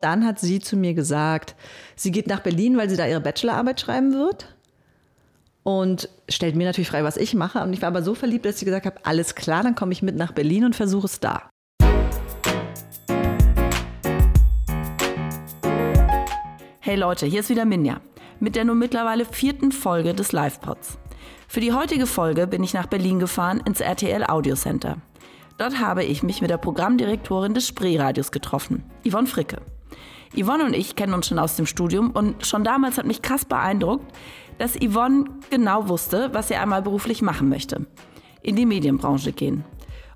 [0.00, 1.56] Dann hat sie zu mir gesagt,
[1.96, 4.54] sie geht nach Berlin, weil sie da ihre Bachelorarbeit schreiben wird.
[5.64, 7.60] Und stellt mir natürlich frei, was ich mache.
[7.62, 10.02] Und ich war aber so verliebt, dass ich gesagt habe, alles klar, dann komme ich
[10.02, 11.50] mit nach Berlin und versuche es da.
[16.80, 18.00] Hey Leute, hier ist wieder Minja
[18.40, 20.98] mit der nun mittlerweile vierten Folge des Live-Pods.
[21.48, 24.98] Für die heutige Folge bin ich nach Berlin gefahren ins RTL Audio Center.
[25.56, 29.60] Dort habe ich mich mit der Programmdirektorin des Spreeradios getroffen, Yvonne Fricke.
[30.36, 33.44] Yvonne und ich kennen uns schon aus dem Studium und schon damals hat mich krass
[33.44, 34.12] beeindruckt,
[34.58, 37.86] dass Yvonne genau wusste, was sie einmal beruflich machen möchte.
[38.42, 39.64] In die Medienbranche gehen.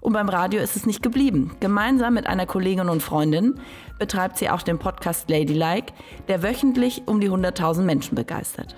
[0.01, 1.53] Und beim Radio ist es nicht geblieben.
[1.61, 3.61] Gemeinsam mit einer Kollegin und Freundin
[4.01, 5.93] betreibt sie auch den Podcast Ladylike,
[6.27, 8.75] der wöchentlich um die 100.000 Menschen begeistert.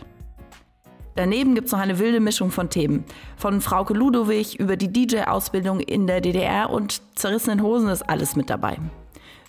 [1.14, 3.04] Daneben gibt es noch eine wilde Mischung von Themen.
[3.36, 8.50] Von Frauke Ludowig über die DJ-Ausbildung in der DDR und zerrissenen Hosen ist alles mit
[8.50, 8.78] dabei.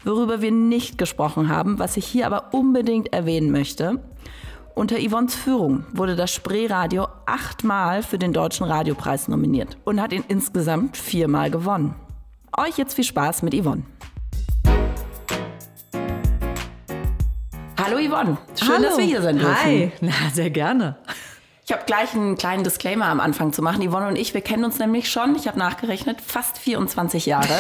[0.06, 4.00] Worüber wir nicht gesprochen haben, was ich hier aber unbedingt erwähnen möchte.
[4.76, 10.24] Unter Yvonnes Führung wurde das Spreeradio achtmal für den Deutschen Radiopreis nominiert und hat ihn
[10.28, 11.96] insgesamt viermal gewonnen.
[12.56, 13.82] Euch jetzt viel Spaß mit Yvonne.
[17.84, 18.84] Hallo Yvonne, schön, Hallo.
[18.84, 19.64] dass wir hier sind dürfen.
[19.64, 20.98] Hi, na, sehr gerne.
[21.66, 23.88] Ich habe gleich einen kleinen Disclaimer am Anfang zu machen.
[23.88, 27.48] Yvonne und ich, wir kennen uns nämlich schon, ich habe nachgerechnet, fast 24 Jahre.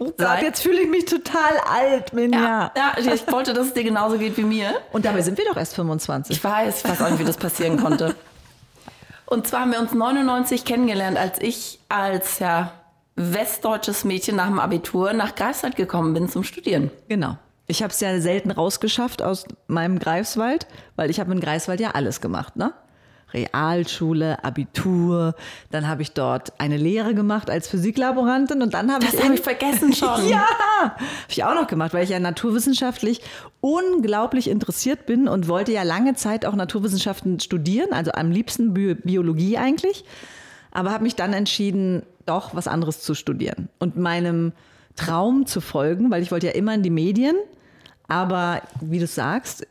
[0.00, 2.70] Oh Gott, jetzt fühle ich mich total alt, Minja.
[2.76, 4.74] ja, ja, ich wollte, dass es dir genauso geht wie mir.
[4.92, 6.36] Und dabei sind wir doch erst 25.
[6.36, 8.14] Ich weiß, ich weiß auch nicht, wie das passieren konnte.
[9.26, 12.70] Und zwar haben wir uns 99 kennengelernt, als ich als ja,
[13.16, 16.92] westdeutsches Mädchen nach dem Abitur nach Greifswald gekommen bin zum Studieren.
[17.08, 17.36] Genau.
[17.66, 21.90] Ich habe es ja selten rausgeschafft aus meinem Greifswald, weil ich habe in Greifswald ja
[21.90, 22.72] alles gemacht, ne?
[23.32, 25.34] Realschule, Abitur,
[25.70, 29.34] dann habe ich dort eine Lehre gemacht als Physiklaborantin und dann habe ich Das habe
[29.34, 30.08] ich vergessen schon.
[30.28, 30.46] ja,
[30.80, 33.20] habe ich auch noch gemacht, weil ich ja naturwissenschaftlich
[33.60, 38.94] unglaublich interessiert bin und wollte ja lange Zeit auch Naturwissenschaften studieren, also am liebsten Bi
[38.94, 40.04] Biologie eigentlich,
[40.70, 44.52] aber habe mich dann entschieden, doch was anderes zu studieren und meinem
[44.96, 47.36] Traum zu folgen, weil ich wollte ja immer in die Medien,
[48.06, 49.66] aber wie du sagst,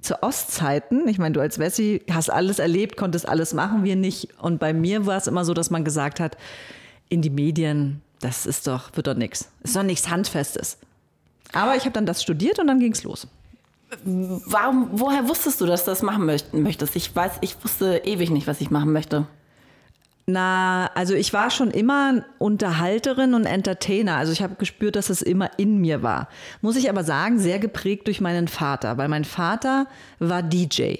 [0.00, 4.28] zu Ostzeiten, ich meine, du als Wessi hast alles erlebt, konntest alles machen, wir nicht.
[4.40, 6.36] Und bei mir war es immer so, dass man gesagt hat,
[7.08, 9.50] in die Medien, das ist doch, wird doch nichts.
[9.62, 10.78] Ist doch nichts Handfestes.
[11.52, 13.26] Aber ich habe dann das studiert und dann ging es los.
[14.04, 16.94] Warum, woher wusstest du, dass du das machen möcht- möchtest?
[16.94, 19.26] Ich weiß, ich wusste ewig nicht, was ich machen möchte.
[20.26, 24.16] Na, also ich war schon immer Unterhalterin und Entertainer.
[24.16, 26.28] Also ich habe gespürt, dass es immer in mir war.
[26.60, 29.86] Muss ich aber sagen, sehr geprägt durch meinen Vater, weil mein Vater
[30.18, 30.96] war DJ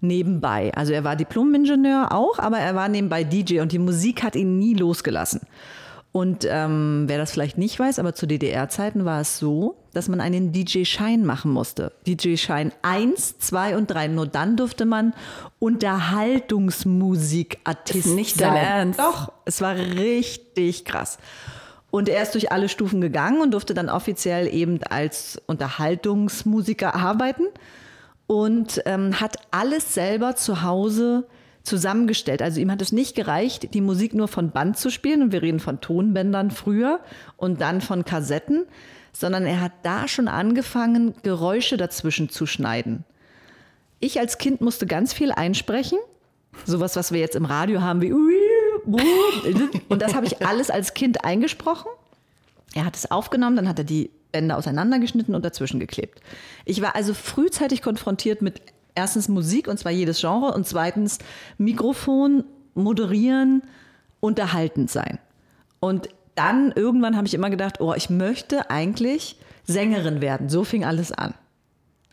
[0.00, 0.72] nebenbei.
[0.74, 4.58] Also er war Diplom-Ingenieur auch, aber er war nebenbei DJ und die Musik hat ihn
[4.58, 5.40] nie losgelassen.
[6.12, 10.20] Und ähm, wer das vielleicht nicht weiß, aber zu DDR-Zeiten war es so, dass man
[10.20, 11.90] einen DJ-Schein machen musste.
[12.06, 14.06] DJ-Schein 1, 2 und 3.
[14.08, 15.12] Nur dann durfte man
[15.58, 18.54] Unterhaltungsmusikartist Ist nicht sein.
[18.54, 19.00] dein Ernst?
[19.00, 21.18] Doch, es war richtig krass.
[21.90, 27.46] Und er ist durch alle Stufen gegangen und durfte dann offiziell eben als Unterhaltungsmusiker arbeiten
[28.28, 31.26] und ähm, hat alles selber zu Hause
[31.64, 32.40] zusammengestellt.
[32.40, 35.42] Also ihm hat es nicht gereicht, die Musik nur von Band zu spielen, und wir
[35.42, 37.00] reden von Tonbändern früher
[37.36, 38.66] und dann von Kassetten,
[39.12, 43.04] sondern er hat da schon angefangen, Geräusche dazwischen zu schneiden.
[44.00, 45.98] Ich als Kind musste ganz viel einsprechen,
[46.64, 48.12] sowas, was wir jetzt im Radio haben wie
[49.88, 51.88] und das habe ich alles als Kind eingesprochen.
[52.74, 56.20] Er hat es aufgenommen, dann hat er die Bänder auseinandergeschnitten und dazwischen geklebt.
[56.64, 58.62] Ich war also frühzeitig konfrontiert mit
[58.94, 61.18] erstens Musik, und zwar jedes Genre, und zweitens
[61.56, 63.62] Mikrofon, moderieren,
[64.20, 65.18] unterhaltend sein.
[65.80, 70.48] Und dann irgendwann habe ich immer gedacht, oh, ich möchte eigentlich Sängerin werden.
[70.48, 71.34] So fing alles an.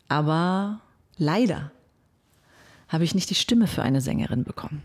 [0.07, 0.81] Aber
[1.17, 1.71] leider
[2.87, 4.83] habe ich nicht die Stimme für eine Sängerin bekommen.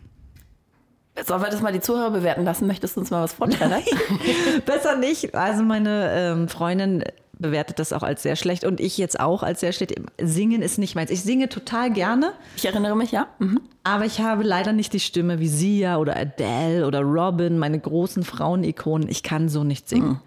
[1.26, 2.66] Sollen wir das mal die Zuhörer bewerten lassen?
[2.66, 3.82] Möchtest du uns mal was vorstellen?
[4.66, 5.34] Besser nicht.
[5.34, 7.02] Also meine ähm, Freundin
[7.40, 9.94] bewertet das auch als sehr schlecht und ich jetzt auch als sehr schlecht.
[10.20, 11.10] Singen ist nicht meins.
[11.10, 13.26] Ich singe total gerne, Ich erinnere mich, ja.
[13.38, 13.60] Mhm.
[13.84, 18.22] aber ich habe leider nicht die Stimme wie Sia oder Adele oder Robin, meine großen
[18.24, 19.08] Frauenikonen.
[19.08, 20.20] Ich kann so nicht singen.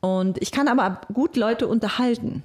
[0.00, 2.42] Und ich kann aber gut Leute unterhalten.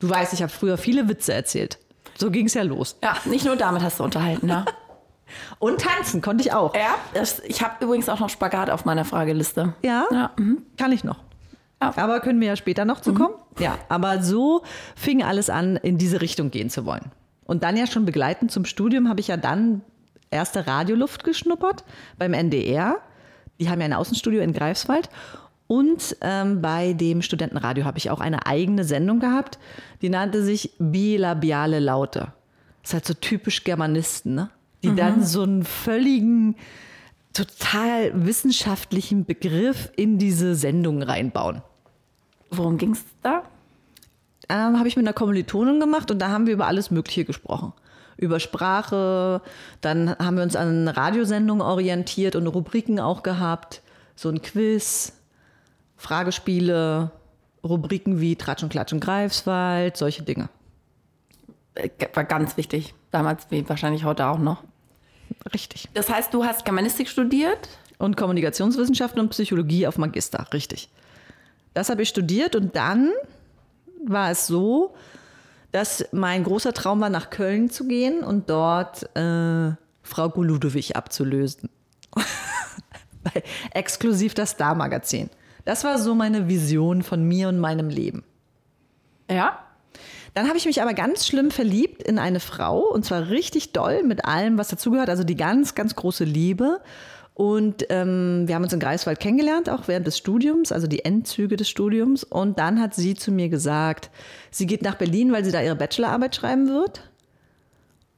[0.00, 1.78] Du weißt, ich habe früher viele Witze erzählt.
[2.18, 2.96] So ging es ja los.
[3.02, 4.64] Ja, nicht nur damit hast du unterhalten, ne?
[5.58, 6.74] Und tanzen konnte ich auch.
[6.74, 6.96] Ja,
[7.46, 9.74] ich habe übrigens auch noch Spagat auf meiner Frageliste.
[9.82, 10.62] Ja, Ja, mhm.
[10.76, 11.20] kann ich noch.
[11.96, 13.34] Aber können wir ja später noch zu kommen.
[13.58, 14.62] Ja, aber so
[14.96, 17.10] fing alles an, in diese Richtung gehen zu wollen.
[17.44, 19.82] Und dann ja schon begleitend zum Studium habe ich ja dann
[20.30, 21.84] erste Radioluft geschnuppert
[22.18, 22.96] beim NDR.
[23.60, 25.08] Die haben ja ein Außenstudio in Greifswald.
[25.66, 29.58] Und ähm, bei dem Studentenradio habe ich auch eine eigene Sendung gehabt,
[30.02, 32.32] die nannte sich Bilabiale Laute.
[32.82, 34.50] Das ist halt so typisch Germanisten, ne?
[34.82, 34.96] die mhm.
[34.96, 36.56] dann so einen völligen,
[37.32, 41.62] total wissenschaftlichen Begriff in diese Sendung reinbauen.
[42.52, 43.42] Worum ging es da?
[44.48, 47.72] Ähm, habe ich mit einer Kommilitonin gemacht und da haben wir über alles Mögliche gesprochen.
[48.18, 49.40] Über Sprache,
[49.80, 53.80] dann haben wir uns an Radiosendungen orientiert und Rubriken auch gehabt.
[54.14, 55.14] So ein Quiz,
[55.96, 57.10] Fragespiele,
[57.64, 60.50] Rubriken wie Tratsch und Klatsch und Greifswald, solche Dinge.
[61.74, 62.94] Äh, war ganz wichtig.
[63.10, 64.62] Damals wie wahrscheinlich heute auch noch.
[65.54, 65.88] Richtig.
[65.94, 67.68] Das heißt, du hast Germanistik studiert?
[67.98, 70.90] Und Kommunikationswissenschaften und Psychologie auf Magister, richtig.
[71.74, 73.10] Das habe ich studiert und dann
[74.04, 74.94] war es so,
[75.70, 79.72] dass mein großer Traum war, nach Köln zu gehen und dort äh,
[80.02, 81.70] Frau Guludowig abzulösen.
[83.72, 85.30] Exklusiv das Star-Magazin.
[85.64, 88.24] Das war so meine Vision von mir und meinem Leben.
[89.30, 89.58] Ja.
[90.34, 94.02] Dann habe ich mich aber ganz schlimm verliebt in eine Frau und zwar richtig doll
[94.02, 95.10] mit allem, was dazugehört.
[95.10, 96.80] Also die ganz, ganz große Liebe.
[97.34, 101.56] Und ähm, wir haben uns in Greifswald kennengelernt, auch während des Studiums, also die Endzüge
[101.56, 102.24] des Studiums.
[102.24, 104.10] Und dann hat sie zu mir gesagt,
[104.50, 107.08] sie geht nach Berlin, weil sie da ihre Bachelorarbeit schreiben wird.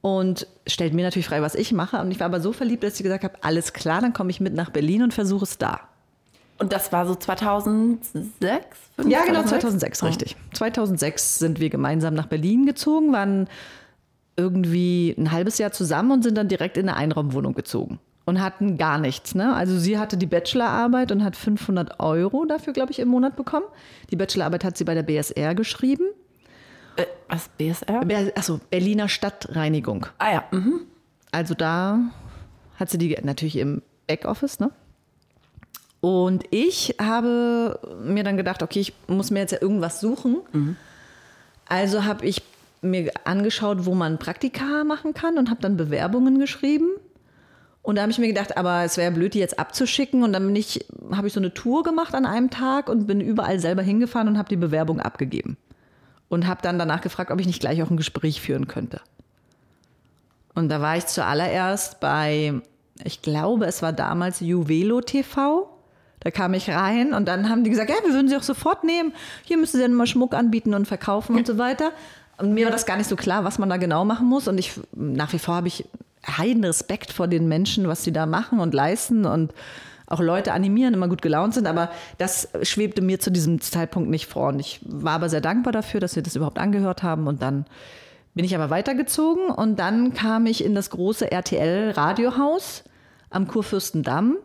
[0.01, 1.99] Und stellt mir natürlich frei, was ich mache.
[1.99, 4.41] Und ich war aber so verliebt, dass ich gesagt habe, alles klar, dann komme ich
[4.41, 5.79] mit nach Berlin und versuche es da.
[6.57, 8.31] Und das war so 2006?
[9.07, 10.05] ja, genau, 2006, oh.
[10.05, 10.35] richtig.
[10.53, 13.49] 2006 sind wir gemeinsam nach Berlin gezogen, waren
[14.37, 18.77] irgendwie ein halbes Jahr zusammen und sind dann direkt in eine Einraumwohnung gezogen und hatten
[18.77, 19.35] gar nichts.
[19.35, 19.53] Ne?
[19.55, 23.65] Also sie hatte die Bachelorarbeit und hat 500 Euro dafür, glaube ich, im Monat bekommen.
[24.11, 26.05] Die Bachelorarbeit hat sie bei der BSR geschrieben.
[26.97, 28.01] Äh, was, BSR?
[28.35, 30.07] Achso, Berliner Stadtreinigung.
[30.17, 30.43] Ah ja.
[30.51, 30.81] Mhm.
[31.31, 31.99] Also da
[32.79, 34.71] hat sie die natürlich im Backoffice, ne?
[36.01, 40.37] Und ich habe mir dann gedacht, okay, ich muss mir jetzt ja irgendwas suchen.
[40.53, 40.75] Mhm.
[41.67, 42.43] Also habe ich
[42.81, 46.89] mir angeschaut, wo man Praktika machen kann und habe dann Bewerbungen geschrieben.
[47.85, 50.23] Und da habe ich mir gedacht, aber es wäre blöd, die jetzt abzuschicken.
[50.23, 53.59] Und dann ich, habe ich so eine Tour gemacht an einem Tag und bin überall
[53.59, 55.55] selber hingefahren und habe die Bewerbung abgegeben.
[56.27, 59.01] Und habe dann danach gefragt, ob ich nicht gleich auch ein Gespräch führen könnte.
[60.55, 62.55] Und da war ich zuallererst bei,
[63.03, 65.69] ich glaube, es war damals Juvelo TV.
[66.21, 68.83] Da kam ich rein und dann haben die gesagt, ja, wir würden sie auch sofort
[68.83, 69.13] nehmen.
[69.43, 71.91] Hier müssen sie dann mal Schmuck anbieten und verkaufen und so weiter.
[72.39, 74.47] Und mir war das gar nicht so klar, was man da genau machen muss.
[74.47, 75.85] Und ich, nach wie vor habe ich
[76.25, 79.53] heiden Respekt vor den Menschen, was sie da machen und leisten und
[80.07, 81.67] auch Leute animieren, immer gut gelaunt sind.
[81.67, 84.49] Aber das schwebte mir zu diesem Zeitpunkt nicht vor.
[84.49, 87.27] Und ich war aber sehr dankbar dafür, dass wir das überhaupt angehört haben.
[87.27, 87.65] Und dann
[88.35, 92.83] bin ich aber weitergezogen und dann kam ich in das große RTL-Radiohaus
[93.29, 94.37] am Kurfürstendamm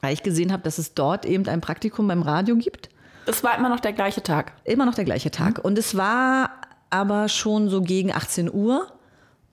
[0.00, 2.88] weil ich gesehen habe, dass es dort eben ein Praktikum beim Radio gibt.
[3.26, 4.52] Es war immer noch der gleiche Tag.
[4.64, 5.58] Immer noch der gleiche Tag.
[5.62, 6.50] Und es war
[6.90, 8.86] aber schon so gegen 18 Uhr.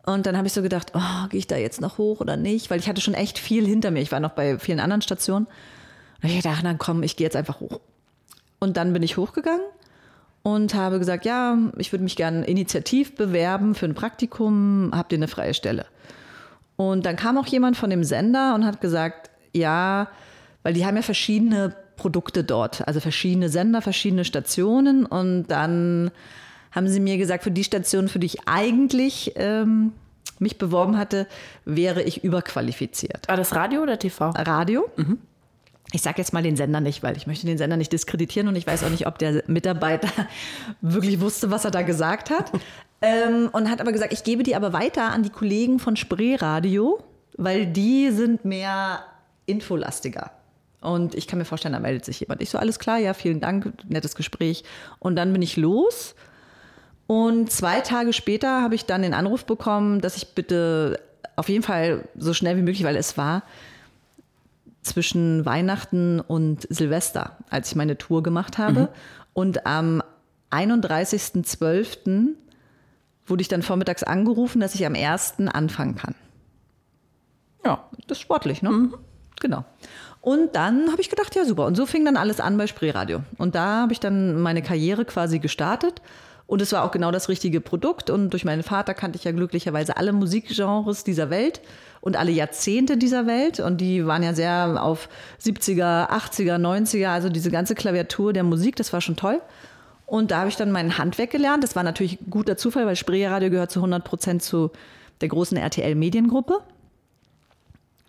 [0.05, 2.69] Und dann habe ich so gedacht, oh, gehe ich da jetzt noch hoch oder nicht?
[2.69, 4.01] Weil ich hatte schon echt viel hinter mir.
[4.01, 5.47] Ich war noch bei vielen anderen Stationen.
[6.21, 7.79] Und ich dachte, dann komm, ich gehe jetzt einfach hoch.
[8.59, 9.65] Und dann bin ich hochgegangen
[10.45, 15.17] und habe gesagt, ja, ich würde mich gerne initiativ bewerben für ein Praktikum, habt ihr
[15.17, 15.87] eine freie Stelle?
[16.75, 20.07] Und dann kam auch jemand von dem Sender und hat gesagt, ja,
[20.61, 26.11] weil die haben ja verschiedene Produkte dort, also verschiedene Sender, verschiedene Stationen und dann
[26.71, 29.93] haben sie mir gesagt, für die Station, für die ich eigentlich ähm,
[30.39, 31.27] mich beworben hatte,
[31.65, 33.27] wäre ich überqualifiziert.
[33.27, 34.29] War das Radio oder TV?
[34.29, 34.89] Radio.
[34.95, 35.19] Mhm.
[35.91, 38.55] Ich sage jetzt mal den Sender nicht, weil ich möchte den Sender nicht diskreditieren und
[38.55, 40.09] ich weiß auch nicht, ob der Mitarbeiter
[40.81, 42.51] wirklich wusste, was er da gesagt hat.
[43.01, 46.35] ähm, und hat aber gesagt, ich gebe die aber weiter an die Kollegen von Spree
[46.35, 46.99] Radio,
[47.37, 49.03] weil die sind mehr
[49.45, 50.31] infolastiger.
[50.81, 52.41] Und ich kann mir vorstellen, da meldet sich jemand.
[52.41, 54.63] Ich so, alles klar, ja, vielen Dank, nettes Gespräch.
[54.99, 56.15] Und dann bin ich los.
[57.07, 60.99] Und zwei Tage später habe ich dann den Anruf bekommen, dass ich bitte
[61.35, 63.43] auf jeden Fall so schnell wie möglich, weil es war
[64.81, 68.81] zwischen Weihnachten und Silvester, als ich meine Tour gemacht habe.
[68.81, 68.87] Mhm.
[69.33, 70.01] Und am
[70.51, 72.35] 31.12.
[73.25, 75.35] wurde ich dann vormittags angerufen, dass ich am 1.
[75.47, 76.15] anfangen kann.
[77.65, 78.69] Ja, das ist sportlich, ne?
[78.69, 78.93] Mhm.
[79.41, 79.65] Genau.
[80.21, 81.65] Und dann habe ich gedacht, ja super.
[81.65, 83.23] Und so fing dann alles an bei Spreeradio.
[83.37, 86.01] Und da habe ich dann meine Karriere quasi gestartet.
[86.47, 88.09] Und es war auch genau das richtige Produkt.
[88.09, 91.61] Und durch meinen Vater kannte ich ja glücklicherweise alle Musikgenres dieser Welt
[92.01, 93.59] und alle Jahrzehnte dieser Welt.
[93.59, 95.09] Und die waren ja sehr auf
[95.43, 99.41] 70er, 80er, 90er, also diese ganze Klaviatur der Musik, das war schon toll.
[100.05, 101.63] Und da habe ich dann mein Handwerk gelernt.
[101.63, 104.71] Das war natürlich guter Zufall, weil Spreeradio gehört zu 100 Prozent zu
[105.21, 106.59] der großen RTL-Mediengruppe.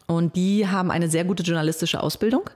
[0.07, 2.51] Und die haben eine sehr gute journalistische Ausbildung.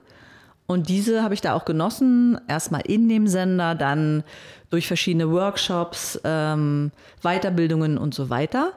[0.67, 4.23] Und diese habe ich da auch genossen, erstmal in dem Sender, dann
[4.71, 8.73] durch verschiedene Workshops, ähm, Weiterbildungen und so weiter.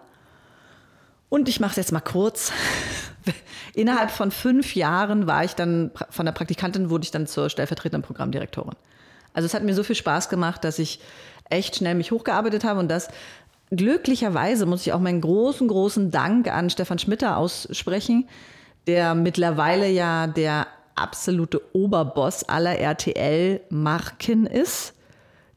[1.30, 2.52] Und ich mache es jetzt mal kurz.
[3.74, 8.02] Innerhalb von fünf Jahren war ich dann, von der Praktikantin wurde ich dann zur stellvertretenden
[8.02, 8.76] Programmdirektorin.
[9.32, 11.00] Also es hat mir so viel Spaß gemacht, dass ich
[11.50, 13.08] echt schnell mich hochgearbeitet habe und das
[13.70, 18.28] glücklicherweise muss ich auch meinen großen, großen Dank an Stefan Schmitter aussprechen,
[18.86, 24.93] der mittlerweile ja der absolute Oberboss aller RTL-Marken ist.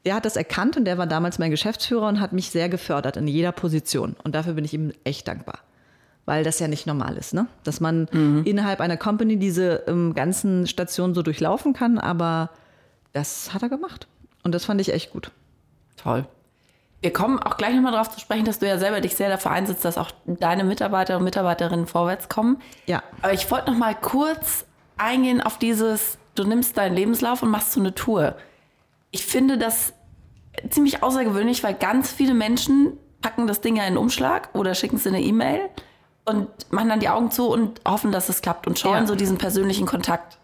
[0.08, 3.18] Der hat das erkannt und der war damals mein Geschäftsführer und hat mich sehr gefördert
[3.18, 4.16] in jeder Position.
[4.24, 5.58] Und dafür bin ich ihm echt dankbar.
[6.24, 7.46] Weil das ja nicht normal ist, ne?
[7.62, 8.42] Dass man mhm.
[8.46, 12.48] innerhalb einer Company diese ähm, ganzen Stationen so durchlaufen kann, aber
[13.12, 14.08] das hat er gemacht.
[14.44, 15.30] Und das fand ich echt gut.
[15.98, 16.24] Toll.
[17.02, 19.50] Wir kommen auch gleich nochmal darauf zu sprechen, dass du ja selber dich sehr dafür
[19.50, 22.62] einsetzt, dass auch deine Mitarbeiter und Mitarbeiterinnen vorwärts kommen.
[22.86, 23.02] Ja.
[23.20, 24.64] Aber ich wollte noch mal kurz
[24.96, 28.36] eingehen auf dieses, du nimmst deinen Lebenslauf und machst so eine Tour.
[29.10, 29.92] Ich finde das
[30.70, 34.96] ziemlich außergewöhnlich, weil ganz viele Menschen packen das Ding ja in einen Umschlag oder schicken
[34.96, 35.60] es in eine E-Mail
[36.24, 39.06] und machen dann die Augen zu und hoffen, dass es klappt und schauen ja.
[39.06, 40.38] so diesen persönlichen Kontakt.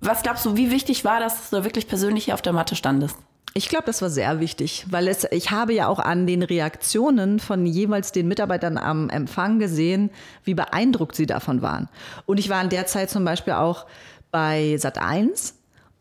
[0.00, 2.52] Was glaubst du, wie wichtig war das, dass du da wirklich persönlich hier auf der
[2.52, 3.16] Matte standest?
[3.54, 7.40] Ich glaube, das war sehr wichtig, weil es, ich habe ja auch an den Reaktionen
[7.40, 10.10] von jeweils den Mitarbeitern am Empfang gesehen,
[10.44, 11.88] wie beeindruckt sie davon waren.
[12.26, 13.86] Und ich war in der Zeit zum Beispiel auch
[14.30, 15.54] bei Sat 1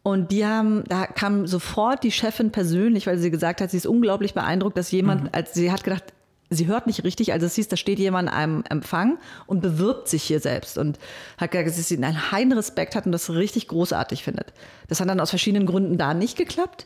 [0.05, 3.87] und die haben, da kam sofort die Chefin persönlich, weil sie gesagt hat, sie ist
[3.87, 5.29] unglaublich beeindruckt, dass jemand, mhm.
[5.31, 6.03] als sie hat gedacht,
[6.51, 10.07] sie hört nicht richtig, also es hieß, da steht jemand an einem Empfang und bewirbt
[10.07, 10.99] sich hier selbst und
[11.39, 14.53] hat gesagt, dass sie einen heilen Respekt hat und das richtig großartig findet.
[14.89, 16.85] Das hat dann aus verschiedenen Gründen da nicht geklappt.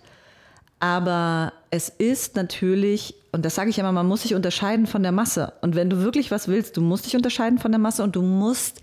[0.79, 5.11] Aber es ist natürlich, und das sage ich immer, man muss sich unterscheiden von der
[5.11, 5.51] Masse.
[5.59, 8.21] Und wenn du wirklich was willst, du musst dich unterscheiden von der Masse und du
[8.21, 8.81] musst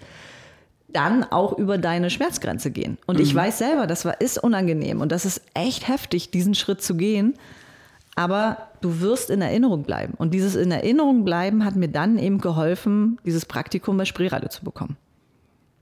[0.96, 2.96] dann auch über deine Schmerzgrenze gehen.
[3.06, 3.22] Und mhm.
[3.22, 6.96] ich weiß selber, das war, ist unangenehm und das ist echt heftig, diesen Schritt zu
[6.96, 7.34] gehen.
[8.14, 10.14] Aber du wirst in Erinnerung bleiben.
[10.16, 14.64] Und dieses in Erinnerung bleiben hat mir dann eben geholfen, dieses Praktikum bei Spreeradio zu
[14.64, 14.96] bekommen.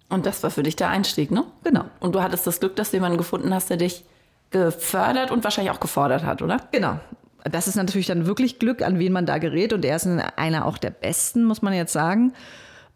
[0.09, 1.44] Und das war für dich der Einstieg, ne?
[1.62, 1.85] Genau.
[2.00, 4.04] Und du hattest das Glück, dass du jemanden gefunden hast, der dich
[4.50, 6.59] gefördert und wahrscheinlich auch gefordert hat, oder?
[6.73, 6.99] Genau.
[7.44, 9.73] Das ist natürlich dann wirklich Glück, an wen man da gerät.
[9.73, 12.33] Und er ist einer auch der Besten, muss man jetzt sagen.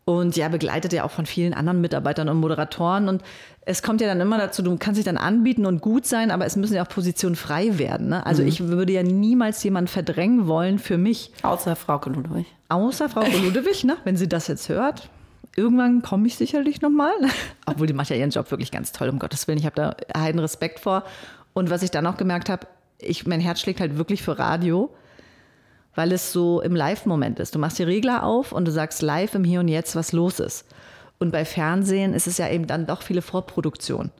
[0.08, 3.10] Und ja, begleitet ja auch von vielen anderen Mitarbeitern und Moderatoren.
[3.10, 3.22] Und
[3.66, 6.46] es kommt ja dann immer dazu, du kannst dich dann anbieten und gut sein, aber
[6.46, 8.08] es müssen ja auch Positionen frei werden.
[8.08, 8.24] Ne?
[8.24, 8.48] Also mhm.
[8.48, 11.30] ich würde ja niemals jemanden verdrängen wollen für mich.
[11.42, 12.46] Außer Frau Ludwig.
[12.70, 13.98] Außer Frau Ludwig, ne?
[14.04, 15.10] wenn sie das jetzt hört.
[15.56, 17.12] Irgendwann komme ich sicherlich nochmal.
[17.66, 19.58] Obwohl, die macht ja ihren Job wirklich ganz toll, um Gottes Willen.
[19.58, 21.04] Ich habe da einen Respekt vor.
[21.52, 22.66] Und was ich dann auch gemerkt habe,
[22.98, 24.88] ich, mein Herz schlägt halt wirklich für Radio,
[25.98, 27.56] weil es so im Live-Moment ist.
[27.56, 30.38] Du machst die Regler auf und du sagst live im Hier und Jetzt, was los
[30.38, 30.64] ist.
[31.18, 34.12] Und bei Fernsehen ist es ja eben dann doch viele Vorproduktion.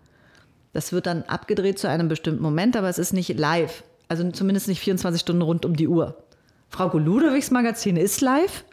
[0.73, 3.85] Das wird dann abgedreht zu einem bestimmten Moment, aber es ist nicht live.
[4.09, 6.17] Also zumindest nicht 24 Stunden rund um die Uhr.
[6.69, 8.65] Frau Ludowigs Magazin ist live,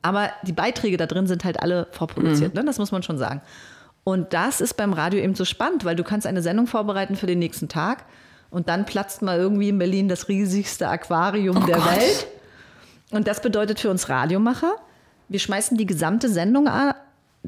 [0.00, 2.54] aber die Beiträge da drin sind halt alle vorproduziert.
[2.54, 2.60] Mhm.
[2.60, 2.66] Ne?
[2.66, 3.42] Das muss man schon sagen.
[4.04, 7.26] Und das ist beim Radio eben so spannend, weil du kannst eine Sendung vorbereiten für
[7.26, 8.04] den nächsten Tag
[8.56, 11.90] und dann platzt mal irgendwie in Berlin das riesigste Aquarium oh der Gott.
[11.90, 12.26] Welt.
[13.10, 14.76] Und das bedeutet für uns Radiomacher,
[15.28, 16.66] wir schmeißen die gesamte Sendung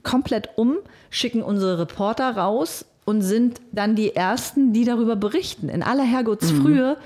[0.02, 0.76] komplett um,
[1.08, 5.70] schicken unsere Reporter raus und sind dann die Ersten, die darüber berichten.
[5.70, 6.98] In aller Herrgottsfrühe.
[6.98, 7.02] Mhm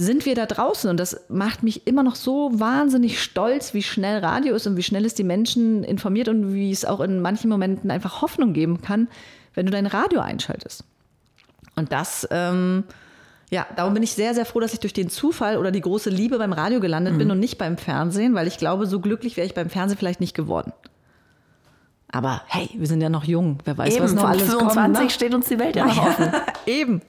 [0.00, 0.88] sind wir da draußen.
[0.88, 4.84] Und das macht mich immer noch so wahnsinnig stolz, wie schnell Radio ist und wie
[4.84, 8.80] schnell es die Menschen informiert und wie es auch in manchen Momenten einfach Hoffnung geben
[8.80, 9.08] kann,
[9.54, 10.84] wenn du dein Radio einschaltest.
[11.74, 12.84] Und das, ähm,
[13.50, 16.10] ja, darum bin ich sehr, sehr froh, dass ich durch den Zufall oder die große
[16.10, 17.18] Liebe beim Radio gelandet mhm.
[17.18, 20.20] bin und nicht beim Fernsehen, weil ich glaube, so glücklich wäre ich beim Fernsehen vielleicht
[20.20, 20.72] nicht geworden.
[22.10, 23.58] Aber hey, wir sind ja noch jung.
[23.64, 24.98] Wer weiß, Eben, was noch alles 25 kommt.
[24.98, 25.10] Ne?
[25.10, 26.32] steht uns die Welt ja noch offen.
[26.66, 27.02] Eben.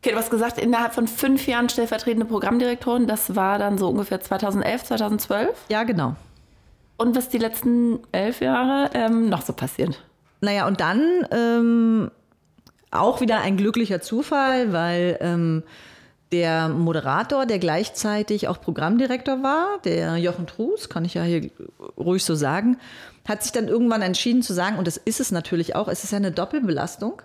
[0.00, 3.08] Okay, du hast gesagt, innerhalb von fünf Jahren stellvertretende Programmdirektorin.
[3.08, 5.48] Das war dann so ungefähr 2011, 2012?
[5.68, 6.14] Ja, genau.
[6.96, 10.00] Und was die letzten elf Jahre ähm, noch so passiert?
[10.40, 12.10] Naja, und dann ähm,
[12.90, 15.62] auch wieder ein glücklicher Zufall, weil ähm,
[16.32, 21.50] der Moderator, der gleichzeitig auch Programmdirektor war, der Jochen Truß, kann ich ja hier
[21.96, 22.78] ruhig so sagen,
[23.26, 26.12] hat sich dann irgendwann entschieden zu sagen, und das ist es natürlich auch, es ist
[26.12, 27.22] ja eine Doppelbelastung.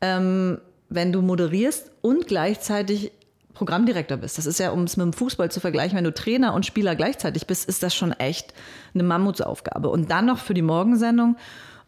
[0.00, 3.12] Ähm, wenn du moderierst und gleichzeitig
[3.56, 4.36] Programmdirektor bist.
[4.36, 6.94] Das ist ja, um es mit dem Fußball zu vergleichen, wenn du Trainer und Spieler
[6.94, 8.52] gleichzeitig bist, ist das schon echt
[8.92, 9.88] eine Mammutsaufgabe.
[9.88, 11.36] Und dann noch für die Morgensendung.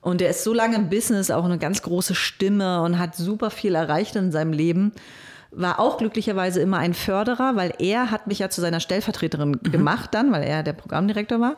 [0.08, 3.50] Und er ist so lange im Business, auch eine ganz große Stimme und hat super
[3.50, 4.92] viel erreicht in seinem Leben.
[5.50, 9.70] War auch glücklicherweise immer ein Förderer, weil er hat mich ja zu seiner Stellvertreterin mhm.
[9.70, 11.56] gemacht dann, weil er der Programmdirektor war.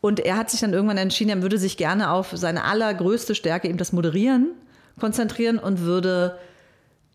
[0.00, 3.68] Und er hat sich dann irgendwann entschieden, er würde sich gerne auf seine allergrößte Stärke,
[3.68, 4.52] eben das Moderieren,
[4.98, 6.38] konzentrieren und würde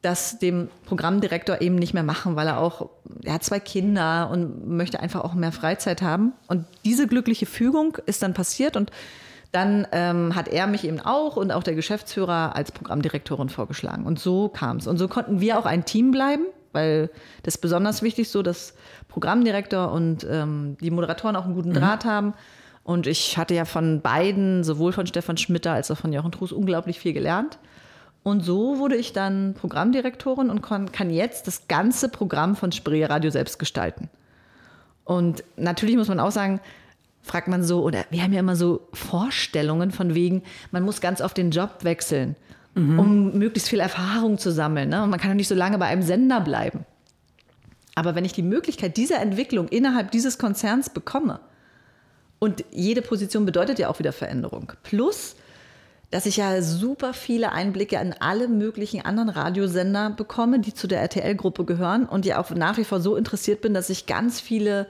[0.04, 2.90] das dem Programmdirektor eben nicht mehr machen, weil er auch,
[3.24, 6.34] er hat zwei Kinder und möchte einfach auch mehr Freizeit haben.
[6.48, 8.92] Und diese glückliche Fügung ist dann passiert und
[9.52, 14.06] dann ähm, hat er mich eben auch und auch der Geschäftsführer als Programmdirektorin vorgeschlagen.
[14.06, 14.88] Und so kam es.
[14.88, 17.10] Und so konnten wir auch ein Team bleiben, weil
[17.44, 18.76] das ist besonders wichtig so, dass
[19.08, 22.10] Programmdirektor und ähm, die Moderatoren auch einen guten Draht mhm.
[22.10, 22.34] haben.
[22.84, 26.52] Und ich hatte ja von beiden, sowohl von Stefan Schmitter als auch von Jochen Truß,
[26.52, 27.58] unglaublich viel gelernt.
[28.22, 33.32] Und so wurde ich dann Programmdirektorin und kann jetzt das ganze Programm von Spree Radio
[33.32, 34.10] selbst gestalten.
[35.06, 36.60] Und natürlich muss man auch sagen,
[37.22, 41.22] fragt man so, oder wir haben ja immer so Vorstellungen von wegen, man muss ganz
[41.22, 42.36] oft den Job wechseln,
[42.76, 43.00] mhm.
[43.00, 44.90] um möglichst viel Erfahrung zu sammeln.
[44.90, 45.04] Ne?
[45.04, 46.86] Und man kann ja nicht so lange bei einem Sender bleiben.
[47.96, 51.40] Aber wenn ich die Möglichkeit dieser Entwicklung innerhalb dieses Konzerns bekomme,
[52.40, 55.36] und jede Position bedeutet ja auch wieder Veränderung, plus
[56.12, 61.02] dass ich ja super viele Einblicke in alle möglichen anderen Radiosender bekomme, die zu der
[61.02, 64.88] RTL-Gruppe gehören und ja auch nach wie vor so interessiert bin, dass ich ganz viele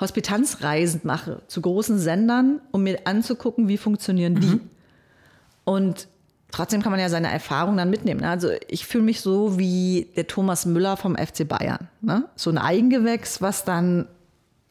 [0.00, 4.46] Hospitanzreisen mache zu großen Sendern, um mir anzugucken, wie funktionieren die.
[4.46, 4.60] Mhm.
[5.64, 6.08] Und
[6.52, 8.20] trotzdem kann man ja seine Erfahrungen dann mitnehmen.
[8.20, 8.28] Ne?
[8.28, 11.88] Also ich fühle mich so wie der Thomas Müller vom FC Bayern.
[12.02, 12.24] Ne?
[12.36, 14.06] So ein Eigengewächs, was dann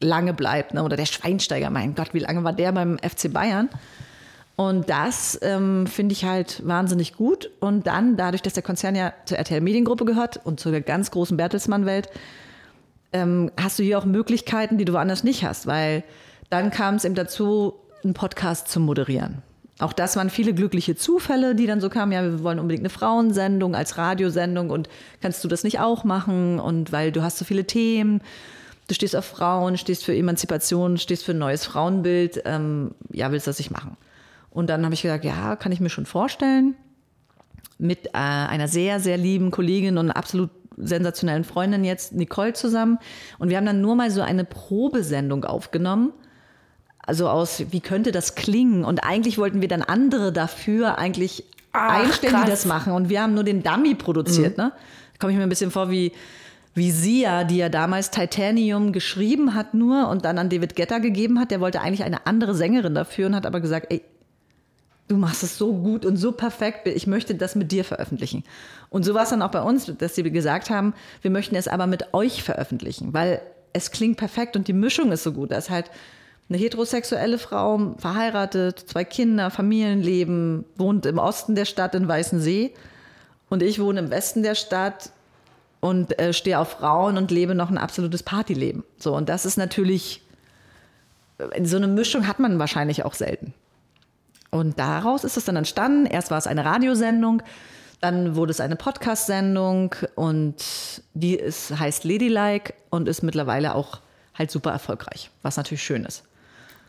[0.00, 0.74] lange bleibt.
[0.74, 0.82] Ne?
[0.82, 3.68] Oder der Schweinsteiger, mein Gott, wie lange war der beim FC Bayern?
[4.56, 7.50] Und das ähm, finde ich halt wahnsinnig gut.
[7.60, 11.36] Und dann, dadurch, dass der Konzern ja zur RTL Mediengruppe gehört und zur ganz großen
[11.36, 12.08] Bertelsmann-Welt,
[13.16, 16.04] ähm, hast du hier auch Möglichkeiten, die du woanders nicht hast, weil
[16.50, 19.42] dann kam es eben dazu, einen Podcast zu moderieren.
[19.78, 22.90] Auch das waren viele glückliche Zufälle, die dann so kamen, ja, wir wollen unbedingt eine
[22.90, 24.88] Frauensendung als Radiosendung und
[25.20, 26.58] kannst du das nicht auch machen?
[26.58, 28.22] Und weil du hast so viele Themen,
[28.88, 33.46] du stehst auf Frauen, stehst für Emanzipation, stehst für ein neues Frauenbild, ähm, ja, willst
[33.46, 33.96] du das nicht machen?
[34.50, 36.74] Und dann habe ich gesagt, ja, kann ich mir schon vorstellen.
[37.78, 42.98] Mit äh, einer sehr, sehr lieben Kollegin und absolut sensationellen Freundin jetzt, Nicole, zusammen.
[43.38, 46.12] Und wir haben dann nur mal so eine Probesendung aufgenommen.
[46.98, 48.84] Also aus, wie könnte das klingen?
[48.84, 52.44] Und eigentlich wollten wir dann andere dafür eigentlich Ach, einstellen, krass.
[52.44, 52.92] die das machen.
[52.92, 54.58] Und wir haben nur den Dummy produziert.
[54.58, 54.64] Mhm.
[54.64, 54.72] Ne?
[55.12, 56.12] Da komme ich mir ein bisschen vor wie,
[56.74, 61.38] wie Sia, die ja damals Titanium geschrieben hat nur und dann an David Getter gegeben
[61.38, 61.50] hat.
[61.50, 64.02] Der wollte eigentlich eine andere Sängerin dafür und hat aber gesagt, ey,
[65.08, 68.44] du machst es so gut und so perfekt, ich möchte das mit dir veröffentlichen.
[68.90, 71.68] Und so war es dann auch bei uns, dass sie gesagt haben, wir möchten es
[71.68, 73.40] aber mit euch veröffentlichen, weil
[73.72, 75.50] es klingt perfekt und die Mischung ist so gut.
[75.50, 75.90] Da ist halt
[76.48, 82.72] eine heterosexuelle Frau, verheiratet, zwei Kinder, Familienleben, wohnt im Osten der Stadt in Weißensee
[83.48, 85.10] und ich wohne im Westen der Stadt
[85.80, 88.82] und äh, stehe auf Frauen und lebe noch ein absolutes Partyleben.
[88.98, 90.22] So, und das ist natürlich,
[91.62, 93.54] so eine Mischung hat man wahrscheinlich auch selten.
[94.56, 96.06] Und daraus ist es dann entstanden.
[96.06, 97.42] Erst war es eine Radiosendung,
[98.00, 100.56] dann wurde es eine Podcast-Sendung und
[101.14, 104.00] die ist, heißt Ladylike und ist mittlerweile auch
[104.34, 106.24] halt super erfolgreich, was natürlich schön ist.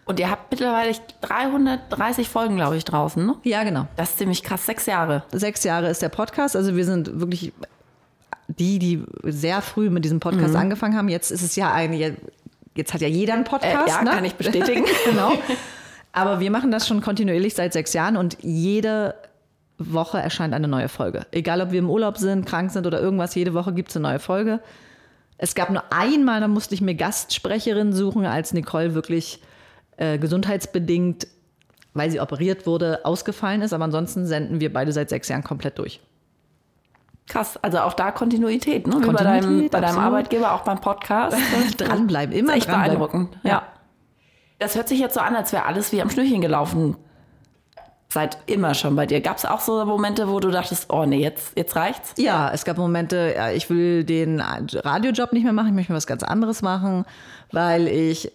[0.05, 3.35] Und ihr habt mittlerweile 330 Folgen, glaube ich, draußen, ne?
[3.43, 3.87] Ja, genau.
[3.97, 4.65] Das ist ziemlich krass.
[4.65, 5.23] Sechs Jahre.
[5.33, 6.55] Sechs Jahre ist der Podcast.
[6.55, 7.51] Also wir sind wirklich
[8.47, 10.59] die, die sehr früh mit diesem Podcast mhm.
[10.59, 11.09] angefangen haben.
[11.09, 12.15] Jetzt ist es ja eine,
[12.75, 13.87] jetzt hat ja jeder einen Podcast.
[13.87, 14.11] Äh, ja, ne?
[14.11, 14.85] kann ich bestätigen.
[15.05, 15.33] genau.
[16.11, 19.15] Aber wir machen das schon kontinuierlich seit sechs Jahren und jede
[19.77, 21.25] Woche erscheint eine neue Folge.
[21.31, 24.07] Egal, ob wir im Urlaub sind, krank sind oder irgendwas, jede Woche gibt es eine
[24.07, 24.59] neue Folge.
[25.37, 29.41] Es gab nur einmal, da musste ich mir Gastsprecherin suchen, als Nicole wirklich
[29.97, 31.27] äh, gesundheitsbedingt,
[31.93, 33.73] weil sie operiert wurde, ausgefallen ist.
[33.73, 36.01] Aber ansonsten senden wir beide seit sechs Jahren komplett durch.
[37.27, 38.93] Krass, also auch da Kontinuität, ne?
[38.93, 41.37] Kontinuität, bei deinem, bei deinem Arbeitgeber, auch beim Podcast.
[41.77, 42.97] dranbleiben, immer echt dranbleiben.
[42.97, 43.37] beeindruckend.
[43.43, 43.49] Ja.
[43.49, 43.63] ja.
[44.59, 46.97] Das hört sich jetzt so an, als wäre alles wie am Schnürchen gelaufen.
[48.09, 49.19] Seit immer schon bei dir.
[49.19, 52.13] Gab es auch so Momente, wo du dachtest, oh nee, jetzt, jetzt reicht's?
[52.17, 56.07] Ja, es gab Momente, ja, ich will den Radiojob nicht mehr machen, ich möchte was
[56.07, 57.05] ganz anderes machen,
[57.51, 58.31] weil ich,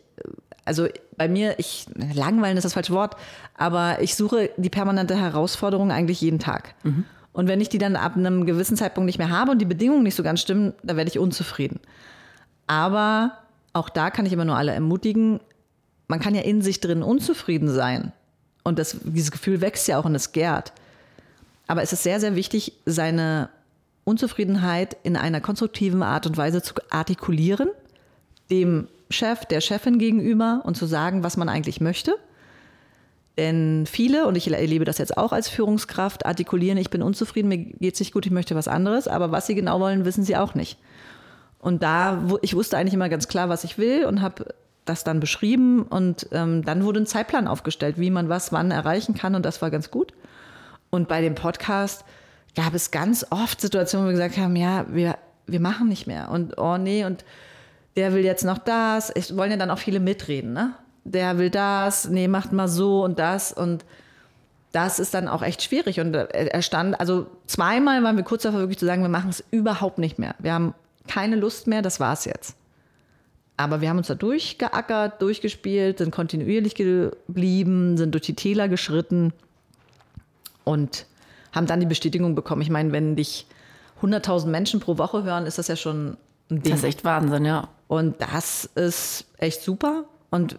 [0.66, 3.16] also bei mir, ich, langweilen ist das falsche Wort,
[3.56, 6.74] aber ich suche die permanente Herausforderung eigentlich jeden Tag.
[6.82, 7.04] Mhm.
[7.32, 10.02] Und wenn ich die dann ab einem gewissen Zeitpunkt nicht mehr habe und die Bedingungen
[10.02, 11.80] nicht so ganz stimmen, dann werde ich unzufrieden.
[12.66, 13.32] Aber
[13.72, 15.40] auch da kann ich immer nur alle ermutigen,
[16.08, 18.12] man kann ja in sich drin unzufrieden sein.
[18.64, 20.72] Und das, dieses Gefühl wächst ja auch und es gärt.
[21.66, 23.48] Aber es ist sehr, sehr wichtig, seine
[24.04, 27.70] Unzufriedenheit in einer konstruktiven Art und Weise zu artikulieren,
[28.50, 32.16] dem Chef, der Chefin gegenüber und zu sagen, was man eigentlich möchte.
[33.38, 37.58] Denn viele, und ich erlebe das jetzt auch als Führungskraft, artikulieren, ich bin unzufrieden, mir
[37.58, 40.36] geht es nicht gut, ich möchte was anderes, aber was sie genau wollen, wissen sie
[40.36, 40.78] auch nicht.
[41.58, 44.54] Und da, ich wusste eigentlich immer ganz klar, was ich will und habe
[44.84, 49.14] das dann beschrieben und ähm, dann wurde ein Zeitplan aufgestellt, wie man was wann erreichen
[49.14, 50.12] kann und das war ganz gut.
[50.90, 52.04] Und bei dem Podcast
[52.54, 55.16] gab es ganz oft Situationen, wo wir gesagt haben, ja, wir,
[55.46, 56.30] wir machen nicht mehr.
[56.30, 57.24] Und oh nee, und
[57.96, 59.10] der will jetzt noch das.
[59.10, 60.74] Es wollen ja dann auch viele mitreden, ne?
[61.04, 63.52] Der will das, nee, macht mal so und das.
[63.52, 63.84] Und
[64.72, 66.00] das ist dann auch echt schwierig.
[66.00, 69.42] Und er stand, also zweimal waren wir kurz davor, wirklich zu sagen, wir machen es
[69.50, 70.34] überhaupt nicht mehr.
[70.38, 70.74] Wir haben
[71.08, 72.56] keine Lust mehr, das war's jetzt.
[73.62, 79.32] Aber wir haben uns da durchgeackert, durchgespielt, sind kontinuierlich geblieben, sind durch die Täler geschritten
[80.64, 81.06] und
[81.52, 82.62] haben dann die Bestätigung bekommen.
[82.62, 83.46] Ich meine, wenn dich
[84.02, 86.16] 100.000 Menschen pro Woche hören, ist das ja schon
[86.50, 86.72] ein Ding.
[86.72, 87.68] Das ist echt Wahnsinn, ja.
[87.86, 90.06] Und das ist echt super.
[90.30, 90.58] Und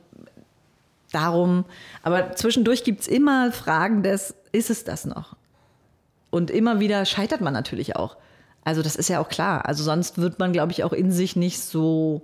[1.11, 1.65] darum,
[2.03, 5.35] aber zwischendurch gibt es immer Fragen des, ist es das noch?
[6.29, 8.15] Und immer wieder scheitert man natürlich auch.
[8.63, 9.65] Also das ist ja auch klar.
[9.67, 12.23] Also sonst wird man, glaube ich, auch in sich nicht so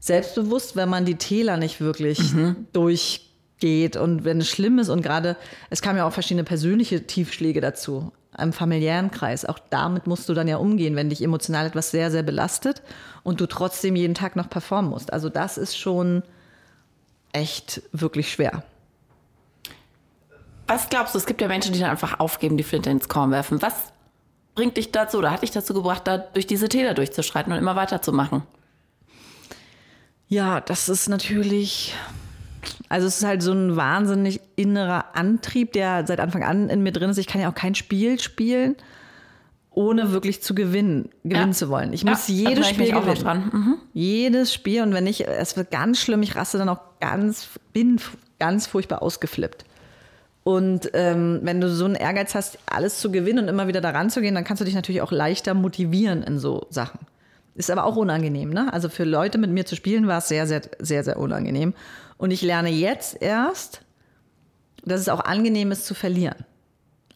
[0.00, 2.66] selbstbewusst, wenn man die Täler nicht wirklich mhm.
[2.72, 5.36] durchgeht und wenn es schlimm ist und gerade,
[5.68, 9.44] es kamen ja auch verschiedene persönliche Tiefschläge dazu im familiären Kreis.
[9.44, 12.82] Auch damit musst du dann ja umgehen, wenn dich emotional etwas sehr, sehr belastet
[13.22, 15.12] und du trotzdem jeden Tag noch performen musst.
[15.12, 16.22] Also das ist schon
[17.32, 18.64] echt wirklich schwer.
[20.66, 23.32] Was glaubst du, es gibt ja Menschen, die dann einfach aufgeben, die Flinte ins Korn
[23.32, 23.60] werfen.
[23.60, 23.74] Was
[24.54, 27.76] bringt dich dazu oder hat dich dazu gebracht, da durch diese Täler durchzuschreiten und immer
[27.76, 28.42] weiterzumachen?
[30.30, 31.92] Ja, das ist natürlich,
[32.88, 36.92] also es ist halt so ein wahnsinnig innerer Antrieb, der seit Anfang an in mir
[36.92, 37.18] drin ist.
[37.18, 38.76] Ich kann ja auch kein Spiel spielen,
[39.72, 41.56] ohne wirklich zu gewinnen, gewinnen ja.
[41.56, 41.92] zu wollen.
[41.92, 43.50] Ich ja, muss jedes Spiel gewinnen.
[43.52, 43.78] Mhm.
[43.92, 48.00] Jedes Spiel und wenn nicht, es wird ganz schlimm, ich raste dann auch ganz, bin
[48.38, 49.64] ganz furchtbar ausgeflippt.
[50.44, 54.10] Und ähm, wenn du so einen Ehrgeiz hast, alles zu gewinnen und immer wieder daran
[54.10, 57.00] zu gehen, dann kannst du dich natürlich auch leichter motivieren in so Sachen.
[57.54, 58.72] Ist aber auch unangenehm, ne?
[58.72, 61.74] Also für Leute mit mir zu spielen war es sehr, sehr, sehr, sehr unangenehm.
[62.16, 63.82] Und ich lerne jetzt erst,
[64.84, 66.44] dass es auch angenehm ist zu verlieren.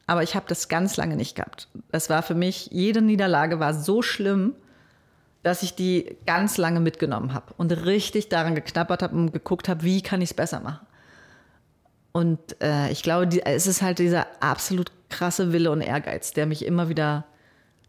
[0.07, 1.69] Aber ich habe das ganz lange nicht gehabt.
[1.91, 4.55] Das war für mich, jede Niederlage war so schlimm,
[5.43, 9.83] dass ich die ganz lange mitgenommen habe und richtig daran geknappert habe und geguckt habe,
[9.83, 10.87] wie kann ich es besser machen.
[12.13, 16.47] Und äh, ich glaube, die, es ist halt dieser absolut krasse Wille und Ehrgeiz, der
[16.47, 17.25] mich immer wieder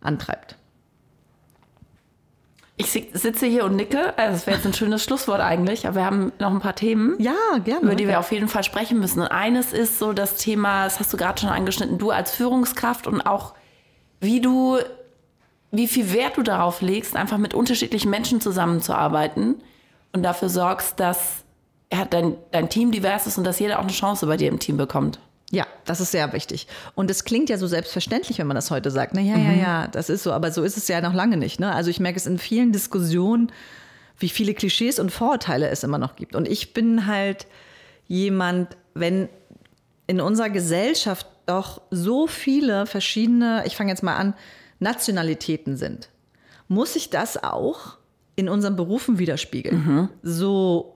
[0.02, 0.58] antreibt.
[2.78, 4.18] Ich sitze hier und nicke.
[4.18, 7.16] Also das wäre jetzt ein schönes Schlusswort eigentlich, aber wir haben noch ein paar Themen,
[7.20, 7.32] ja,
[7.64, 9.22] gerne, über die wir auf jeden Fall sprechen müssen.
[9.22, 13.08] Und eines ist so das Thema, das hast du gerade schon angeschnitten, du als Führungskraft
[13.08, 13.54] und auch
[14.20, 14.78] wie du,
[15.72, 19.56] wie viel Wert du darauf legst, einfach mit unterschiedlichen Menschen zusammenzuarbeiten
[20.12, 21.46] und dafür sorgst, dass
[21.94, 24.60] ja, dein, dein Team divers ist und dass jeder auch eine Chance bei dir im
[24.60, 25.20] Team bekommt.
[25.56, 26.68] Ja, das ist sehr wichtig.
[26.96, 29.14] Und es klingt ja so selbstverständlich, wenn man das heute sagt.
[29.14, 29.46] Na ja, mhm.
[29.46, 30.34] ja, ja, das ist so.
[30.34, 31.62] Aber so ist es ja noch lange nicht.
[31.62, 31.72] Ne?
[31.72, 33.54] Also ich merke es in vielen Diskussionen,
[34.20, 36.36] wie viele Klischees und Vorurteile es immer noch gibt.
[36.36, 37.48] Und ich bin halt
[38.06, 39.30] jemand, wenn
[40.08, 44.34] in unserer Gesellschaft doch so viele verschiedene, ich fange jetzt mal an,
[44.80, 46.10] Nationalitäten sind,
[46.68, 47.98] muss ich das auch
[48.36, 49.78] in unseren Berufen widerspiegeln.
[49.78, 50.10] Mhm.
[50.22, 50.95] So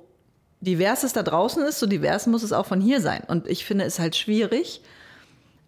[0.61, 3.21] divers es da draußen ist, so divers muss es auch von hier sein.
[3.27, 4.81] Und ich finde es halt schwierig,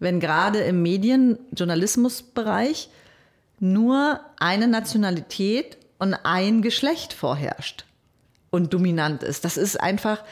[0.00, 2.88] wenn gerade im Medien-, Journalismusbereich
[3.60, 7.84] nur eine Nationalität und ein Geschlecht vorherrscht
[8.50, 9.44] und dominant ist.
[9.44, 10.24] Das ist einfach,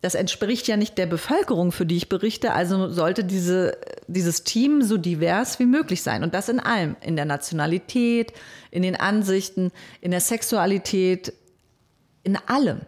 [0.00, 2.52] das entspricht ja nicht der Bevölkerung, für die ich berichte.
[2.52, 6.22] Also sollte diese, dieses Team so divers wie möglich sein.
[6.22, 6.94] Und das in allem.
[7.00, 8.32] In der Nationalität,
[8.70, 11.32] in den Ansichten, in der Sexualität,
[12.22, 12.82] in allem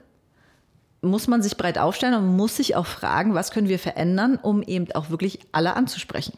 [1.03, 4.63] muss man sich breit aufstellen und muss sich auch fragen, was können wir verändern, um
[4.63, 6.37] eben auch wirklich alle anzusprechen,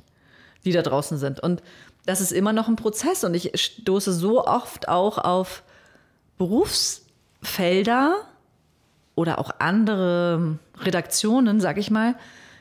[0.65, 1.41] die da draußen sind.
[1.41, 1.63] Und
[2.07, 5.63] das ist immer noch ein Prozess und ich stoße so oft auch auf
[6.39, 8.17] Berufsfelder
[9.15, 12.15] oder auch andere Redaktionen, sag ich mal.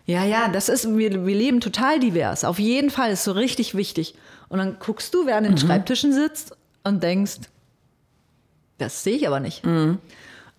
[0.06, 2.44] Ja, ja, das ist, wir, wir leben total divers.
[2.44, 4.16] Auf jeden Fall ist so richtig wichtig.
[4.50, 5.58] Und dann guckst du, wer an den mhm.
[5.58, 7.38] Schreibtischen sitzt und denkst,
[8.78, 9.66] das sehe ich aber nicht.
[9.66, 10.00] Mhm.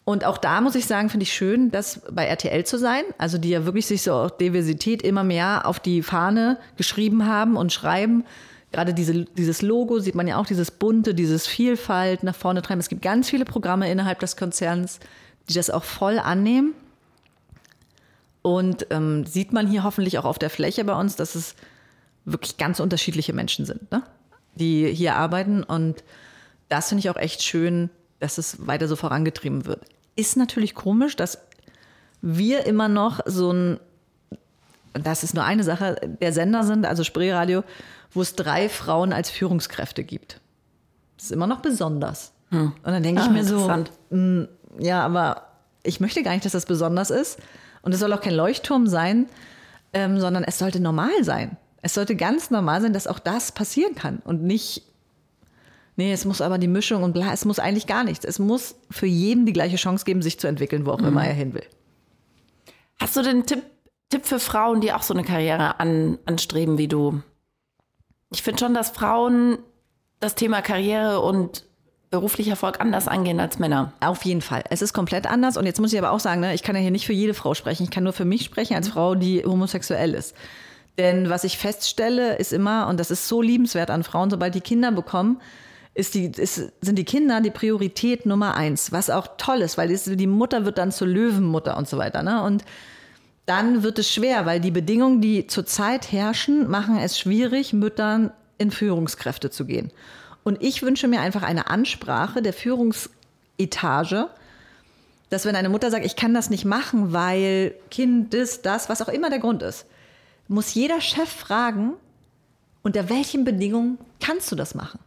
[0.04, 3.04] Und auch da muss ich sagen, finde ich schön, das bei RTL zu sein.
[3.18, 7.56] Also die ja wirklich sich so auch Diversität immer mehr auf die Fahne geschrieben haben
[7.56, 8.24] und schreiben.
[8.72, 12.80] Gerade diese, dieses Logo sieht man ja auch, dieses bunte, dieses Vielfalt nach vorne treiben.
[12.80, 14.98] Es gibt ganz viele Programme innerhalb des Konzerns,
[15.48, 16.74] die das auch voll annehmen.
[18.40, 21.54] Und ähm, sieht man hier hoffentlich auch auf der Fläche bei uns, dass es
[22.24, 24.02] wirklich ganz unterschiedliche Menschen sind, ne?
[24.56, 25.62] die hier arbeiten.
[25.62, 26.02] Und
[26.68, 27.88] das finde ich auch echt schön,
[28.22, 29.84] dass es weiter so vorangetrieben wird.
[30.14, 31.38] Ist natürlich komisch, dass
[32.20, 33.80] wir immer noch so ein,
[34.92, 37.64] das ist nur eine Sache, der Sender sind, also Spreeradio,
[38.12, 40.40] wo es drei Frauen als Führungskräfte gibt.
[41.16, 42.32] Das ist immer noch besonders.
[42.50, 42.72] Hm.
[42.84, 45.48] Und dann denke ah, ich mir so, mh, hm, ja, aber
[45.82, 47.40] ich möchte gar nicht, dass das besonders ist.
[47.82, 49.26] Und es soll auch kein Leuchtturm sein,
[49.92, 51.56] ähm, sondern es sollte normal sein.
[51.80, 54.84] Es sollte ganz normal sein, dass auch das passieren kann und nicht,
[55.96, 58.24] nee, es muss aber die Mischung und bla, es muss eigentlich gar nichts.
[58.24, 61.08] Es muss für jeden die gleiche Chance geben, sich zu entwickeln, wo auch mhm.
[61.08, 61.66] immer er hin will.
[63.00, 63.62] Hast du den Tipp,
[64.10, 67.22] Tipp für Frauen, die auch so eine Karriere an, anstreben wie du?
[68.30, 69.58] Ich finde schon, dass Frauen
[70.20, 71.64] das Thema Karriere und
[72.10, 73.92] beruflicher Erfolg anders angehen als Männer.
[74.00, 74.62] Auf jeden Fall.
[74.70, 75.56] Es ist komplett anders.
[75.56, 77.34] Und jetzt muss ich aber auch sagen, ne, ich kann ja hier nicht für jede
[77.34, 77.84] Frau sprechen.
[77.84, 80.36] Ich kann nur für mich sprechen als Frau, die homosexuell ist.
[80.98, 84.60] Denn was ich feststelle, ist immer, und das ist so liebenswert an Frauen, sobald die
[84.60, 85.40] Kinder bekommen,
[85.94, 88.92] ist die, ist, sind die Kinder die Priorität Nummer eins.
[88.92, 92.22] Was auch toll ist, weil die, Mutter wird dann zur Löwenmutter und so weiter.
[92.22, 92.42] Ne?
[92.42, 92.64] Und
[93.46, 98.70] dann wird es schwer, weil die Bedingungen, die zurzeit herrschen, machen es schwierig, Müttern in
[98.70, 99.90] Führungskräfte zu gehen.
[100.44, 104.28] Und ich wünsche mir einfach eine Ansprache der Führungsetage,
[105.28, 109.02] dass wenn eine Mutter sagt, ich kann das nicht machen, weil Kind ist das, was
[109.02, 109.86] auch immer der Grund ist,
[110.48, 111.94] muss jeder Chef fragen,
[112.82, 114.98] unter welchen Bedingungen kannst du das machen?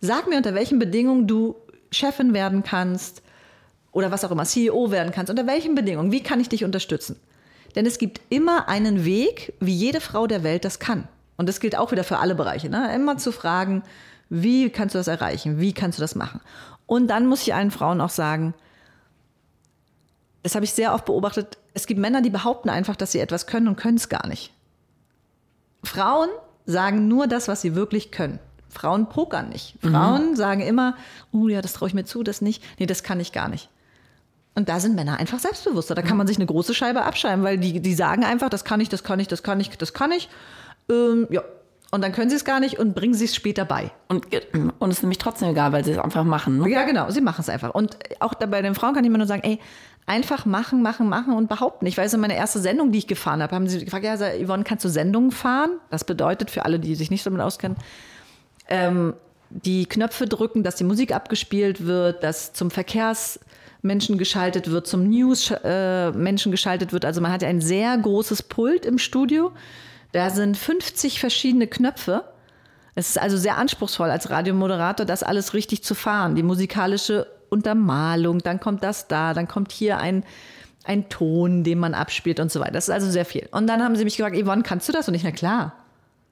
[0.00, 1.56] Sag mir, unter welchen Bedingungen du
[1.90, 3.22] Chefin werden kannst
[3.92, 5.30] oder was auch immer, CEO werden kannst.
[5.30, 6.12] Unter welchen Bedingungen?
[6.12, 7.16] Wie kann ich dich unterstützen?
[7.74, 11.08] Denn es gibt immer einen Weg, wie jede Frau der Welt das kann.
[11.36, 12.68] Und das gilt auch wieder für alle Bereiche.
[12.68, 12.94] Ne?
[12.94, 13.82] Immer zu fragen,
[14.28, 15.60] wie kannst du das erreichen?
[15.60, 16.40] Wie kannst du das machen?
[16.86, 18.54] Und dann muss ich allen Frauen auch sagen,
[20.42, 23.46] das habe ich sehr oft beobachtet, es gibt Männer, die behaupten einfach, dass sie etwas
[23.46, 24.52] können und können es gar nicht.
[25.84, 26.28] Frauen
[26.66, 28.38] sagen nur das, was sie wirklich können.
[28.68, 29.82] Frauen pokern nicht.
[29.82, 29.90] Mhm.
[29.90, 30.94] Frauen sagen immer,
[31.32, 32.62] oh ja, das traue ich mir zu, das nicht.
[32.78, 33.68] Nee, das kann ich gar nicht.
[34.54, 35.94] Und da sind Männer einfach selbstbewusster.
[35.94, 38.80] Da kann man sich eine große Scheibe abschreiben, weil die, die sagen einfach, das kann
[38.80, 40.28] ich, das kann ich, das kann ich, das kann ich.
[40.90, 41.42] Ähm, ja,
[41.90, 43.90] und dann können sie es gar nicht und bringen sie es später bei.
[44.08, 44.26] Und,
[44.78, 46.58] und es ist nämlich trotzdem egal, weil sie es einfach machen.
[46.58, 46.68] Ne?
[46.68, 47.72] Ja, genau, sie machen es einfach.
[47.72, 49.58] Und auch bei den Frauen kann ich immer nur sagen, ey,
[50.04, 51.86] einfach machen, machen, machen und behaupten.
[51.86, 54.64] Ich weiß, in meiner ersten Sendung, die ich gefahren habe, haben sie gefragt, ja, Yvonne,
[54.64, 55.78] kannst du Sendungen fahren?
[55.90, 57.76] Das bedeutet für alle, die sich nicht so damit auskennen,
[58.68, 59.14] ähm,
[59.50, 66.50] die Knöpfe drücken, dass die Musik abgespielt wird, dass zum Verkehrsmenschen geschaltet wird, zum News-Menschen
[66.50, 67.04] äh, geschaltet wird.
[67.04, 69.52] Also man hat ja ein sehr großes Pult im Studio
[70.12, 72.24] da sind 50 verschiedene Knöpfe.
[72.94, 76.34] Es ist also sehr anspruchsvoll als Radiomoderator, das alles richtig zu fahren.
[76.34, 80.24] Die musikalische Untermalung, dann kommt das da, dann kommt hier ein,
[80.84, 82.72] ein Ton, den man abspielt und so weiter.
[82.72, 83.48] Das ist also sehr viel.
[83.52, 85.08] Und dann haben sie mich gefragt, Yvonne, kannst du das?
[85.08, 85.74] Und ich, na klar.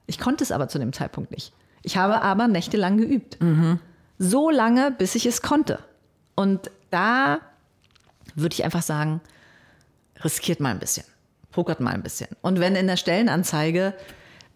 [0.07, 1.53] Ich konnte es aber zu dem Zeitpunkt nicht.
[1.87, 3.41] Ich habe aber nächtelang geübt.
[3.41, 3.79] Mhm.
[4.19, 5.79] So lange, bis ich es konnte.
[6.35, 7.39] Und da
[8.35, 9.21] würde ich einfach sagen,
[10.23, 11.05] riskiert mal ein bisschen
[11.57, 12.27] pokert mal ein bisschen.
[12.43, 13.95] Und wenn in der Stellenanzeige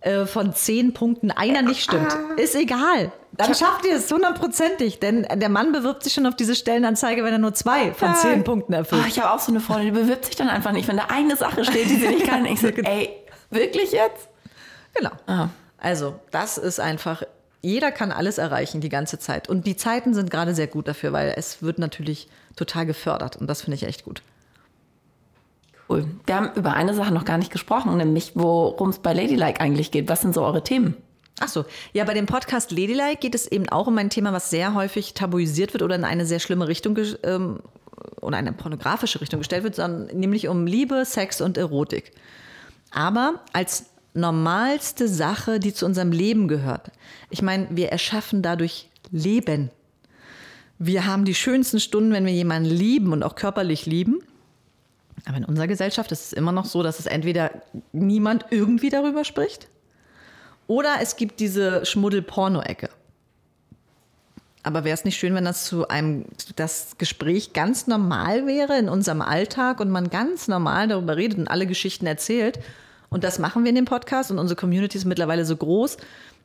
[0.02, 2.36] äh, von zehn Punkten einer nicht stimmt, ah.
[2.40, 3.12] ist egal.
[3.32, 7.34] Dann schafft ihr es hundertprozentig, denn der Mann bewirbt sich schon auf diese Stellenanzeige, wenn
[7.34, 9.02] er nur zwei von zehn Punkten erfüllt.
[9.04, 11.06] Oh, ich habe auch so eine Freundin, die bewirbt sich dann einfach nicht, wenn da
[11.06, 12.46] eine Sache steht, die sie nicht kann.
[12.46, 13.10] Ich so, ey,
[13.50, 14.30] wirklich jetzt?
[14.94, 15.12] Genau.
[15.26, 15.48] Ah.
[15.82, 17.24] Also, das ist einfach,
[17.62, 19.50] jeder kann alles erreichen die ganze Zeit.
[19.50, 23.36] Und die Zeiten sind gerade sehr gut dafür, weil es wird natürlich total gefördert.
[23.36, 24.22] Und das finde ich echt gut.
[25.90, 26.06] Cool.
[26.26, 29.92] Wir haben über eine Sache noch gar nicht gesprochen, nämlich worum es bei Ladylike eigentlich
[29.92, 30.08] geht.
[30.08, 30.96] Was sind so eure Themen?
[31.40, 34.52] Ach so, ja, bei dem Podcast Ladylike geht es eben auch um ein Thema, was
[34.52, 37.60] sehr häufig tabuisiert wird oder in eine sehr schlimme Richtung ähm,
[38.22, 42.12] oder eine pornografische Richtung gestellt wird, sondern nämlich um Liebe, Sex und Erotik.
[42.92, 46.92] Aber als normalste Sache, die zu unserem Leben gehört.
[47.30, 49.70] Ich meine, wir erschaffen dadurch Leben.
[50.80, 54.24] Wir haben die schönsten Stunden, wenn wir jemanden lieben und auch körperlich lieben.
[55.26, 57.52] Aber in unserer Gesellschaft ist es immer noch so, dass es entweder
[57.92, 59.68] niemand irgendwie darüber spricht
[60.72, 62.90] oder es gibt diese Schmuddel-Porno-Ecke.
[64.64, 66.24] Aber wäre es nicht schön, wenn das zu einem,
[66.56, 71.50] das Gespräch ganz normal wäre in unserem Alltag und man ganz normal darüber redet und
[71.50, 72.60] alle Geschichten erzählt?
[73.14, 75.98] Und das machen wir in dem Podcast und unsere Community ist mittlerweile so groß,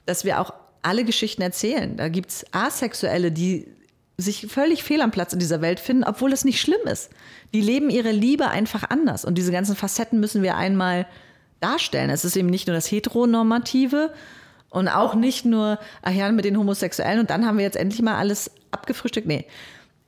[0.04, 0.52] dass wir auch
[0.82, 1.96] alle Geschichten erzählen.
[1.96, 3.68] Da gibt es Asexuelle, die
[4.18, 7.10] sich völlig fehl am Platz in dieser Welt finden, obwohl es nicht schlimm ist.
[7.54, 9.24] Die leben ihre Liebe einfach anders.
[9.24, 11.06] Und diese ganzen Facetten müssen wir einmal
[11.60, 12.10] darstellen.
[12.10, 14.12] Es ist eben nicht nur das Heteronormative
[14.70, 18.02] und auch nicht nur, ach ja, mit den Homosexuellen und dann haben wir jetzt endlich
[18.02, 19.26] mal alles abgefrühstückt.
[19.26, 19.46] Nee.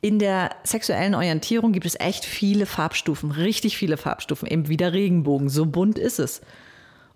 [0.01, 4.93] In der sexuellen Orientierung gibt es echt viele Farbstufen, richtig viele Farbstufen, eben wie der
[4.93, 5.49] Regenbogen.
[5.49, 6.41] So bunt ist es.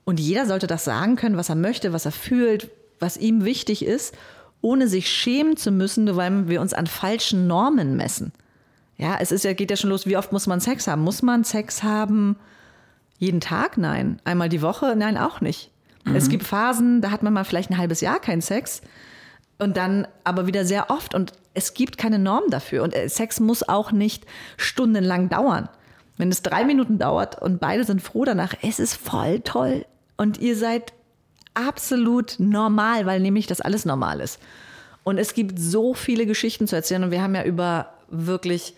[0.05, 3.85] Und jeder sollte das sagen können, was er möchte, was er fühlt, was ihm wichtig
[3.85, 4.15] ist
[4.63, 8.33] ohne sich schämen zu müssen, nur weil wir uns an falschen Normen messen.
[8.97, 11.03] Ja, es ist ja, geht ja schon los, wie oft muss man Sex haben?
[11.03, 12.37] Muss man Sex haben
[13.19, 13.77] jeden Tag?
[13.77, 14.21] Nein.
[14.25, 14.95] Einmal die Woche?
[14.97, 15.71] Nein, auch nicht.
[16.05, 16.15] Mhm.
[16.15, 18.81] Es gibt Phasen, da hat man mal vielleicht ein halbes Jahr keinen Sex
[19.63, 21.15] und dann aber wieder sehr oft.
[21.15, 22.83] Und es gibt keine Norm dafür.
[22.83, 25.69] Und äh, Sex muss auch nicht stundenlang dauern.
[26.19, 29.87] Wenn es drei Minuten dauert und beide sind froh danach, es ist voll toll.
[30.17, 30.93] Und ihr seid
[31.55, 34.39] absolut normal, weil nämlich das alles normal ist.
[35.05, 37.05] Und es gibt so viele Geschichten zu erzählen.
[37.05, 38.75] Und wir haben ja über wirklich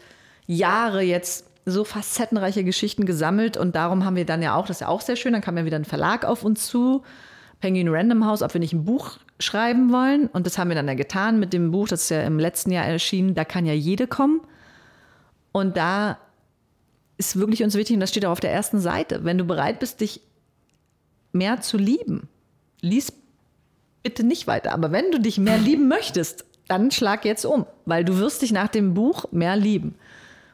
[0.46, 3.56] Jahre jetzt so facettenreiche Geschichten gesammelt.
[3.56, 5.56] Und darum haben wir dann ja auch, das ist ja auch sehr schön, dann kam
[5.56, 7.02] ja wieder ein Verlag auf uns zu,
[7.60, 10.88] Penguin Random House, ob wir nicht ein Buch schreiben wollen und das haben wir dann
[10.88, 13.72] ja getan mit dem Buch, das ist ja im letzten Jahr erschienen, da kann ja
[13.72, 14.40] jede kommen
[15.52, 16.18] und da
[17.16, 19.80] ist wirklich uns wichtig und das steht auch auf der ersten Seite, wenn du bereit
[19.80, 20.20] bist, dich
[21.32, 22.28] mehr zu lieben,
[22.80, 23.12] lies
[24.02, 28.04] bitte nicht weiter, aber wenn du dich mehr lieben möchtest, dann schlag jetzt um, weil
[28.04, 29.96] du wirst dich nach dem Buch mehr lieben.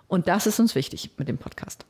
[0.08, 1.84] Und das ist uns wichtig mit dem Podcast.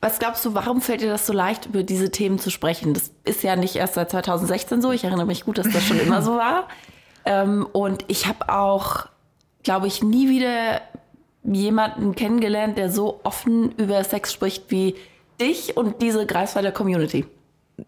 [0.00, 2.94] Was glaubst du, warum fällt dir das so leicht, über diese Themen zu sprechen?
[2.94, 4.92] Das ist ja nicht erst seit 2016 so.
[4.92, 6.68] Ich erinnere mich gut, dass das schon immer so war.
[7.24, 9.06] Ähm, und ich habe auch,
[9.62, 10.80] glaube ich, nie wieder
[11.44, 14.94] jemanden kennengelernt, der so offen über Sex spricht wie
[15.38, 17.26] dich und diese Greifswalder Community.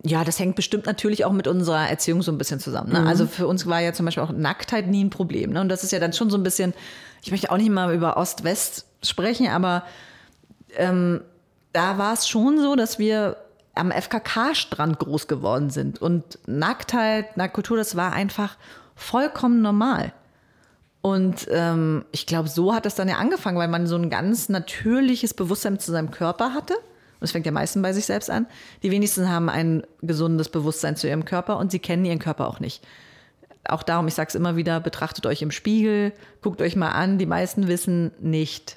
[0.04, 2.92] Ja, das hängt bestimmt natürlich auch mit unserer Erziehung so ein bisschen zusammen.
[2.92, 3.00] Ne?
[3.00, 3.06] Mhm.
[3.06, 5.52] Also für uns war ja zum Beispiel auch Nacktheit nie ein Problem.
[5.52, 5.60] Ne?
[5.60, 6.74] Und das ist ja dann schon so ein bisschen,
[7.22, 9.84] ich möchte auch nicht mal über Ost-West sprechen, aber
[10.76, 11.22] ähm,
[11.72, 13.36] da war es schon so, dass wir
[13.74, 16.02] am FKK-Strand groß geworden sind.
[16.02, 18.56] Und Nacktheit, Nacktkultur, das war einfach
[18.94, 20.12] vollkommen normal.
[21.02, 24.48] Und ähm, ich glaube, so hat das dann ja angefangen, weil man so ein ganz
[24.48, 26.74] natürliches Bewusstsein zu seinem Körper hatte.
[26.74, 28.46] Und es fängt ja meistens bei sich selbst an.
[28.82, 32.60] Die wenigsten haben ein gesundes Bewusstsein zu ihrem Körper und sie kennen ihren Körper auch
[32.60, 32.82] nicht
[33.68, 37.18] auch darum, ich sage es immer wieder, betrachtet euch im Spiegel, guckt euch mal an.
[37.18, 38.76] Die meisten wissen nicht,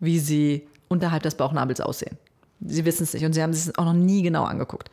[0.00, 2.18] wie sie unterhalb des Bauchnabels aussehen.
[2.60, 4.90] Sie wissen es nicht und sie haben es auch noch nie genau angeguckt.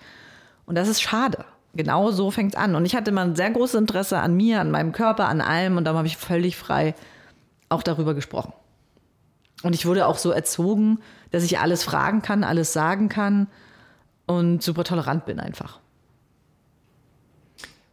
[0.66, 1.46] Und das ist schade.
[1.74, 2.76] Genau so fängt es an.
[2.76, 5.78] Und ich hatte immer ein sehr großes Interesse an mir, an meinem Körper, an allem.
[5.78, 6.96] Und darum habe ich völlig frei
[7.70, 8.54] auch darüber gesprochen.
[9.64, 11.00] Und ich wurde auch so erzogen,
[11.32, 13.48] dass ich alles fragen kann, alles sagen kann
[14.26, 15.80] und super tolerant bin einfach.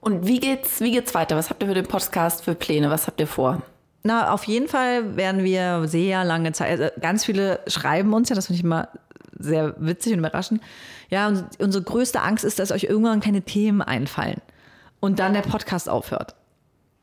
[0.00, 1.36] Und wie geht's, wie geht's weiter?
[1.36, 2.90] Was habt ihr für den Podcast für Pläne?
[2.90, 3.62] Was habt ihr vor?
[4.04, 8.36] Na, auf jeden Fall werden wir sehr lange Zeit, also ganz viele schreiben uns ja,
[8.36, 8.88] das finde ich immer
[9.38, 10.62] sehr witzig und überraschend.
[11.10, 14.40] Ja, unsere größte Angst ist, dass euch irgendwann keine Themen einfallen
[15.00, 16.34] und dann der Podcast aufhört.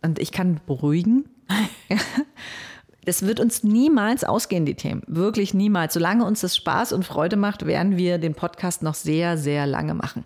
[0.02, 1.26] Und ich kann beruhigen.
[3.06, 5.04] Das wird uns niemals ausgehen, die Themen.
[5.06, 5.93] Wirklich niemals.
[5.93, 9.93] Solange uns das Spaß und Freude macht, werden wir den Podcast noch sehr, sehr lange
[9.93, 10.26] machen.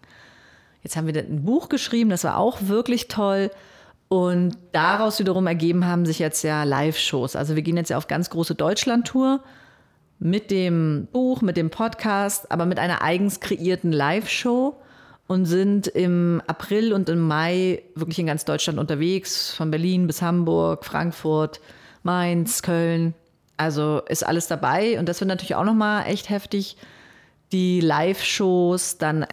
[0.81, 3.51] Jetzt haben wir ein Buch geschrieben, das war auch wirklich toll.
[4.07, 7.35] Und daraus wiederum ergeben haben sich jetzt ja Live-Shows.
[7.35, 9.43] Also wir gehen jetzt ja auf ganz große Deutschland-Tour
[10.19, 14.75] mit dem Buch, mit dem Podcast, aber mit einer eigens kreierten Live-Show
[15.27, 20.21] und sind im April und im Mai wirklich in ganz Deutschland unterwegs, von Berlin bis
[20.21, 21.61] Hamburg, Frankfurt,
[22.03, 23.13] Mainz, Köln.
[23.55, 26.77] Also ist alles dabei und das wird natürlich auch nochmal echt heftig.
[27.51, 29.25] Die Live-Shows dann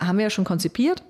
[0.00, 1.02] haben wir ja schon konzipiert.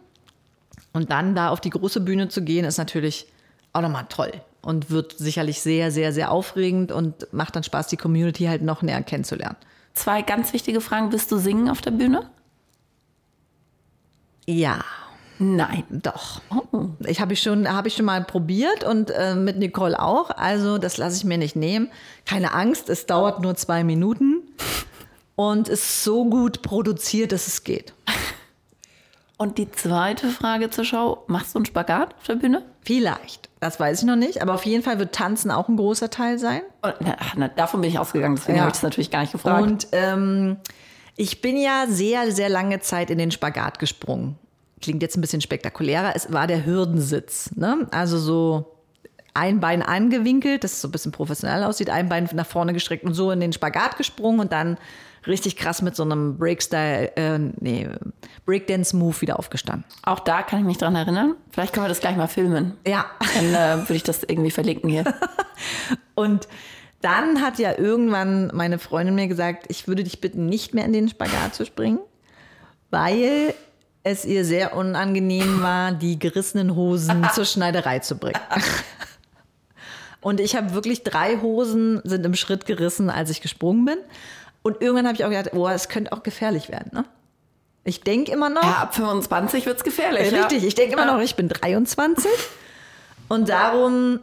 [0.93, 3.27] Und dann da auf die große Bühne zu gehen, ist natürlich
[3.75, 4.33] auch nochmal toll
[4.67, 8.83] und wird sicherlich sehr, sehr, sehr aufregend und macht dann Spaß, die Community halt noch
[8.83, 9.55] näher kennenzulernen.
[9.95, 11.11] Zwei ganz wichtige Fragen.
[11.11, 12.29] Bist du singen auf der Bühne?
[14.45, 14.81] Ja.
[15.39, 15.85] Nein.
[15.89, 16.41] Doch.
[16.51, 16.89] Oh.
[17.07, 20.31] Ich habe ich schon, habe ich schon mal probiert und äh, mit Nicole auch.
[20.31, 21.89] Also das lasse ich mir nicht nehmen.
[22.25, 24.43] Keine Angst, es dauert nur zwei Minuten
[25.37, 27.95] und ist so gut produziert, dass es geht.
[29.39, 32.63] Und die zweite Frage zur Show, machst du einen Spagat auf der Bühne?
[32.81, 36.09] Vielleicht, das weiß ich noch nicht, aber auf jeden Fall wird Tanzen auch ein großer
[36.09, 36.63] Teil sein.
[36.81, 38.63] Und, na, na, davon bin ich ausgegangen, deswegen ja.
[38.63, 39.63] habe ich das natürlich gar nicht gefragt.
[39.63, 40.57] Und ähm,
[41.17, 44.39] ich bin ja sehr, sehr lange Zeit in den Spagat gesprungen.
[44.81, 47.51] Klingt jetzt ein bisschen spektakulärer, es war der Hürdensitz.
[47.57, 47.87] Ne?
[47.91, 48.77] Also so
[49.35, 53.05] ein Bein angewinkelt, dass es so ein bisschen professionell aussieht, ein Bein nach vorne gestreckt
[53.05, 54.79] und so in den Spagat gesprungen und dann
[55.27, 57.89] richtig krass mit so einem Breakstyle, äh, nee,
[58.45, 59.85] Breakdance-Move wieder aufgestanden.
[60.03, 61.35] Auch da kann ich mich dran erinnern.
[61.51, 62.75] Vielleicht können wir das gleich mal filmen.
[62.87, 63.07] Ja.
[63.35, 65.05] Dann äh, würde ich das irgendwie verlinken hier.
[66.15, 66.49] Und
[67.01, 70.93] dann hat ja irgendwann meine Freundin mir gesagt, ich würde dich bitten, nicht mehr in
[70.93, 71.99] den Spagat zu springen,
[72.91, 73.55] weil
[74.03, 78.41] es ihr sehr unangenehm war, die gerissenen Hosen zur Schneiderei zu bringen.
[80.21, 83.99] Und ich habe wirklich drei Hosen sind im Schritt gerissen, als ich gesprungen bin.
[84.67, 86.91] Und irgendwann habe ich auch gedacht, oh, es könnte auch gefährlich werden.
[86.93, 87.05] Ne?
[87.85, 88.65] Ich denke immer noch.
[88.65, 90.33] Ja, ab 25 wird es gefährlich.
[90.33, 90.67] Richtig, ja.
[90.67, 92.29] ich denke immer noch, ich bin 23.
[93.29, 94.19] Und darum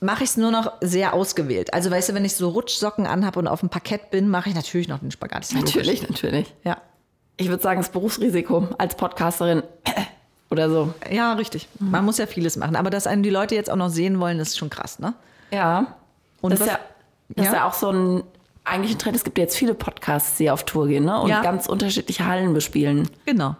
[0.00, 1.74] mache ich es nur noch sehr ausgewählt.
[1.74, 4.54] Also weißt du, wenn ich so Rutschsocken anhabe und auf dem Parkett bin, mache ich
[4.54, 5.52] natürlich noch den Spagat.
[5.52, 6.08] Natürlich, logisch.
[6.08, 6.54] natürlich.
[6.64, 6.78] Ja.
[7.36, 9.64] Ich würde sagen, das Berufsrisiko als Podcasterin
[10.50, 10.94] oder so.
[11.10, 11.68] Ja, richtig.
[11.78, 11.90] Mhm.
[11.90, 12.76] Man muss ja vieles machen.
[12.76, 15.12] Aber dass einen die Leute jetzt auch noch sehen wollen, ist schon krass, ne?
[15.50, 15.94] Ja.
[16.40, 16.78] Und das, ist, ja,
[17.28, 17.52] das ja?
[17.52, 18.22] ist ja auch so ein
[18.64, 19.16] eigentlich ein Trend.
[19.16, 21.20] Es gibt jetzt viele Podcasts, die auf Tour gehen ne?
[21.20, 21.42] und ja.
[21.42, 23.08] ganz unterschiedliche Hallen bespielen.
[23.26, 23.56] Genau.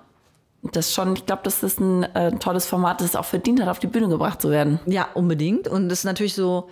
[0.73, 3.69] Das schon, ich glaube, das ist ein äh, tolles Format, das es auch verdient hat,
[3.69, 4.81] auf die Bühne gebracht zu werden.
[4.87, 5.69] Ja, unbedingt.
[5.69, 6.71] Und das ist natürlich so,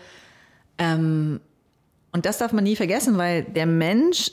[0.78, 1.40] ähm,
[2.10, 4.32] und das darf man nie vergessen, weil der Mensch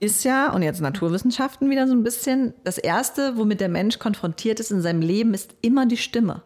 [0.00, 4.58] ist ja, und jetzt Naturwissenschaften wieder so ein bisschen, das Erste, womit der Mensch konfrontiert
[4.60, 6.42] ist in seinem Leben, ist immer die Stimme.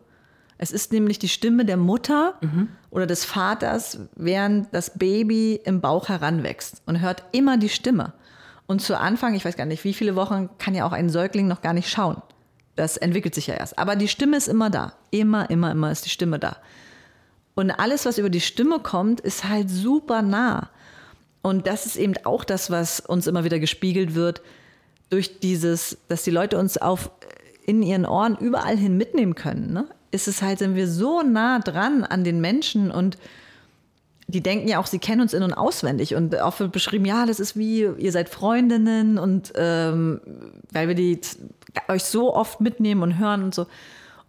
[0.58, 2.68] Es ist nämlich die Stimme der Mutter mhm.
[2.90, 8.12] oder des Vaters, während das Baby im Bauch heranwächst und hört immer die Stimme.
[8.66, 11.46] Und zu Anfang, ich weiß gar nicht, wie viele Wochen, kann ja auch ein Säugling
[11.46, 12.20] noch gar nicht schauen.
[12.74, 13.78] Das entwickelt sich ja erst.
[13.78, 14.92] Aber die Stimme ist immer da.
[15.10, 16.58] Immer, immer, immer ist die Stimme da.
[17.54, 20.68] Und alles, was über die Stimme kommt, ist halt super nah.
[21.40, 24.42] Und das ist eben auch das, was uns immer wieder gespiegelt wird,
[25.10, 27.10] durch dieses, dass die Leute uns auf
[27.64, 29.72] in ihren Ohren überall hin mitnehmen können.
[29.72, 29.86] Ne?
[30.10, 33.18] Ist es halt, sind wir so nah dran an den Menschen und
[34.30, 36.14] die denken ja auch, sie kennen uns in- und auswendig.
[36.14, 40.20] Und oft wird beschrieben, ja, das ist wie, ihr seid Freundinnen und ähm,
[40.70, 41.20] weil wir die
[41.88, 43.66] euch so oft mitnehmen und hören und so.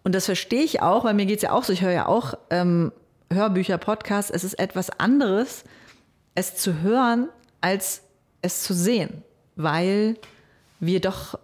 [0.03, 2.05] Und das verstehe ich auch, weil mir geht es ja auch so, ich höre ja
[2.05, 2.93] auch ähm,
[3.31, 4.31] Hörbücher, Podcasts.
[4.31, 5.65] Es ist etwas anderes,
[6.33, 7.27] es zu hören,
[7.59, 8.01] als
[8.41, 9.23] es zu sehen,
[9.57, 10.15] weil
[10.79, 11.37] wir doch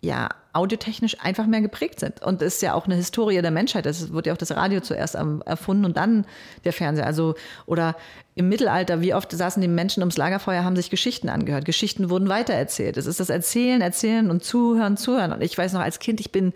[0.00, 2.22] ja audiotechnisch einfach mehr geprägt sind.
[2.22, 3.84] Und es ist ja auch eine Historie der Menschheit.
[3.86, 6.26] Es wird ja auch das Radio zuerst erfunden und dann
[6.64, 7.06] der Fernseher.
[7.06, 7.34] Also,
[7.66, 7.96] oder
[8.34, 11.64] im Mittelalter, wie oft saßen die Menschen ums Lagerfeuer, haben sich Geschichten angehört.
[11.64, 12.96] Geschichten wurden weitererzählt.
[12.96, 15.32] Es ist das Erzählen, Erzählen und Zuhören, Zuhören.
[15.32, 16.54] Und ich weiß noch, als Kind, ich bin,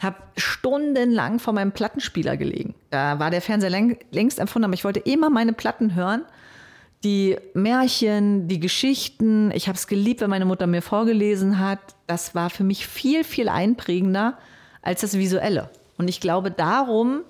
[0.00, 2.74] habe stundenlang vor meinem Plattenspieler gelegen.
[2.90, 6.22] Da war der Fernseher längst empfunden, aber ich wollte immer meine Platten hören
[7.04, 9.50] die Märchen, die Geschichten.
[9.52, 11.78] Ich habe es geliebt, wenn meine Mutter mir vorgelesen hat.
[12.06, 14.38] Das war für mich viel, viel einprägender
[14.82, 15.70] als das Visuelle.
[15.96, 17.22] Und ich glaube, darum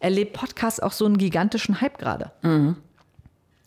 [0.00, 2.32] erlebt Podcast auch so einen gigantischen Hype gerade.
[2.42, 2.76] Mhm.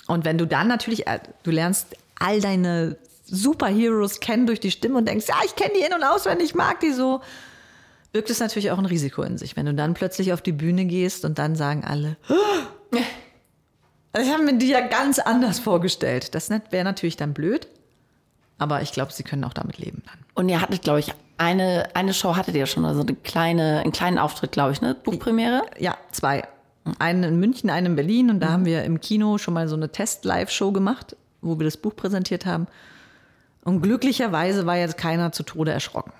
[0.07, 4.97] Und wenn du dann natürlich, äh, du lernst all deine Superheroes kennen durch die Stimme
[4.97, 7.21] und denkst, ja, ich kenne die in- und auswendig, ich mag die so,
[8.11, 9.55] birgt es natürlich auch ein Risiko in sich.
[9.55, 12.74] Wenn du dann plötzlich auf die Bühne gehst und dann sagen alle, habe
[14.45, 16.35] mir die ja ganz anders vorgestellt.
[16.35, 17.67] Das wäre natürlich dann blöd.
[18.57, 20.19] Aber ich glaube, sie können auch damit leben dann.
[20.33, 23.91] Und ihr hattet, glaube ich, eine, eine Show hattet ihr schon, also eine kleine, einen
[23.91, 24.95] kleinen Auftritt, glaube ich, ne?
[24.95, 25.63] Buchpremiere?
[25.77, 26.47] Ja, zwei.
[26.99, 28.29] Einen in München, einen in Berlin.
[28.29, 28.51] Und da mhm.
[28.51, 32.45] haben wir im Kino schon mal so eine Test-Live-Show gemacht, wo wir das Buch präsentiert
[32.45, 32.67] haben.
[33.63, 36.13] Und glücklicherweise war jetzt keiner zu Tode erschrocken.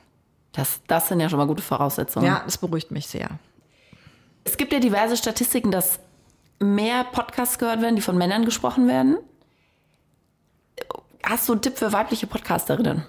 [0.52, 2.26] Das, das sind ja schon mal gute Voraussetzungen.
[2.26, 3.30] Ja, das beruhigt mich sehr.
[4.44, 6.00] Es gibt ja diverse Statistiken, dass
[6.60, 9.18] mehr Podcasts gehört werden, die von Männern gesprochen werden.
[11.24, 13.04] Hast du einen Tipp für weibliche Podcasterinnen?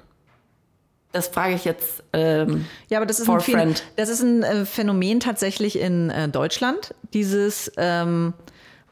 [1.13, 2.03] Das frage ich jetzt.
[2.13, 3.83] Ähm, ja, aber das ist, ein, friend.
[3.97, 6.95] das ist ein äh, Phänomen tatsächlich in äh, Deutschland.
[7.15, 8.35] Dieses, ähm,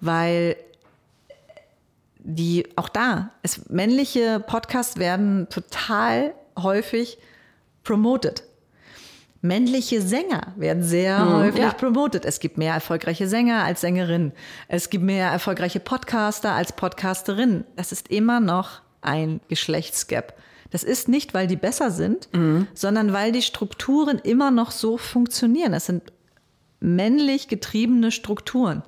[0.00, 0.56] weil
[2.18, 7.18] die auch da, es, männliche Podcasts werden total häufig
[7.82, 8.42] promoted.
[9.44, 11.74] Männliche Sänger werden sehr mhm, häufig ja.
[11.74, 12.24] promotet.
[12.24, 14.32] Es gibt mehr erfolgreiche Sänger als Sängerinnen.
[14.68, 17.66] Es gibt mehr erfolgreiche Podcaster als Podcasterinnen.
[17.76, 20.32] Das ist immer noch ein Geschlechtsgap.
[20.70, 22.68] Das ist nicht, weil die besser sind, mhm.
[22.72, 25.72] sondern weil die Strukturen immer noch so funktionieren.
[25.72, 26.10] Das sind
[26.80, 28.82] männlich getriebene Strukturen.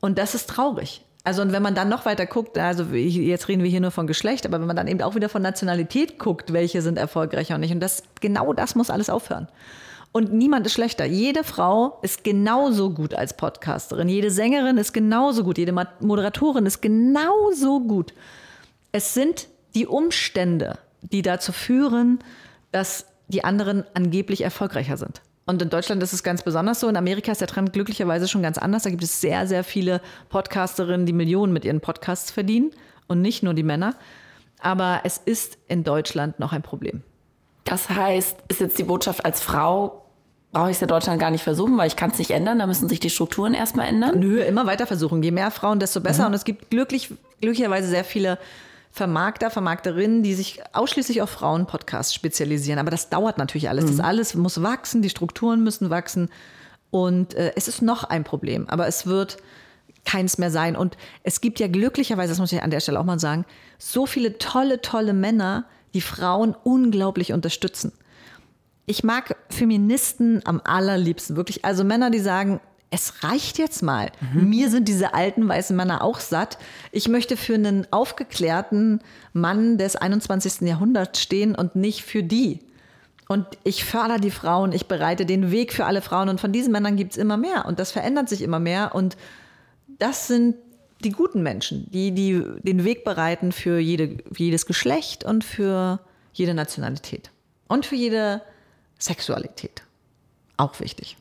[0.00, 1.04] Und das ist traurig.
[1.28, 4.06] Also und wenn man dann noch weiter guckt, also jetzt reden wir hier nur von
[4.06, 7.60] Geschlecht, aber wenn man dann eben auch wieder von Nationalität guckt, welche sind erfolgreicher und
[7.60, 7.70] nicht.
[7.70, 9.46] Und das genau das muss alles aufhören.
[10.10, 11.04] Und niemand ist schlechter.
[11.04, 14.08] Jede Frau ist genauso gut als Podcasterin.
[14.08, 15.58] Jede Sängerin ist genauso gut.
[15.58, 18.14] Jede Moderatorin ist genauso gut.
[18.92, 22.20] Es sind die Umstände, die dazu führen,
[22.72, 25.20] dass die anderen angeblich erfolgreicher sind.
[25.48, 26.90] Und in Deutschland ist es ganz besonders so.
[26.90, 28.82] In Amerika ist der Trend glücklicherweise schon ganz anders.
[28.82, 32.70] Da gibt es sehr, sehr viele Podcasterinnen, die Millionen mit ihren Podcasts verdienen
[33.06, 33.94] und nicht nur die Männer.
[34.60, 37.02] Aber es ist in Deutschland noch ein Problem.
[37.64, 40.04] Das heißt, ist jetzt die Botschaft als Frau,
[40.52, 42.58] brauche ich es in Deutschland gar nicht versuchen, weil ich kann es nicht ändern.
[42.58, 44.20] Da müssen sich die Strukturen erstmal ändern.
[44.20, 45.22] Nö, immer weiter versuchen.
[45.22, 46.24] Je mehr Frauen, desto besser.
[46.24, 46.28] Mhm.
[46.28, 48.38] Und es gibt glücklich, glücklicherweise sehr viele
[48.98, 52.78] Vermarkter, Vermarkterinnen, die sich ausschließlich auf Frauen-Podcasts spezialisieren.
[52.78, 53.84] Aber das dauert natürlich alles.
[53.84, 53.96] Mhm.
[53.96, 56.28] Das alles muss wachsen, die Strukturen müssen wachsen.
[56.90, 59.38] Und äh, es ist noch ein Problem, aber es wird
[60.04, 60.74] keins mehr sein.
[60.74, 63.46] Und es gibt ja glücklicherweise, das muss ich an der Stelle auch mal sagen,
[63.78, 67.92] so viele tolle, tolle Männer, die Frauen unglaublich unterstützen.
[68.84, 71.64] Ich mag Feministen am allerliebsten, wirklich.
[71.64, 72.60] Also Männer, die sagen,
[72.90, 74.10] es reicht jetzt mal.
[74.32, 74.48] Mhm.
[74.48, 76.58] Mir sind diese alten weißen Männer auch satt.
[76.90, 79.00] Ich möchte für einen aufgeklärten
[79.32, 80.62] Mann des 21.
[80.62, 82.60] Jahrhunderts stehen und nicht für die.
[83.28, 86.72] Und ich fördere die Frauen, ich bereite den Weg für alle Frauen und von diesen
[86.72, 89.18] Männern gibt es immer mehr und das verändert sich immer mehr und
[89.98, 90.56] das sind
[91.04, 96.00] die guten Menschen, die, die den Weg bereiten für, jede, für jedes Geschlecht und für
[96.32, 97.30] jede Nationalität
[97.68, 98.40] und für jede
[98.98, 99.82] Sexualität.
[100.56, 101.18] Auch wichtig.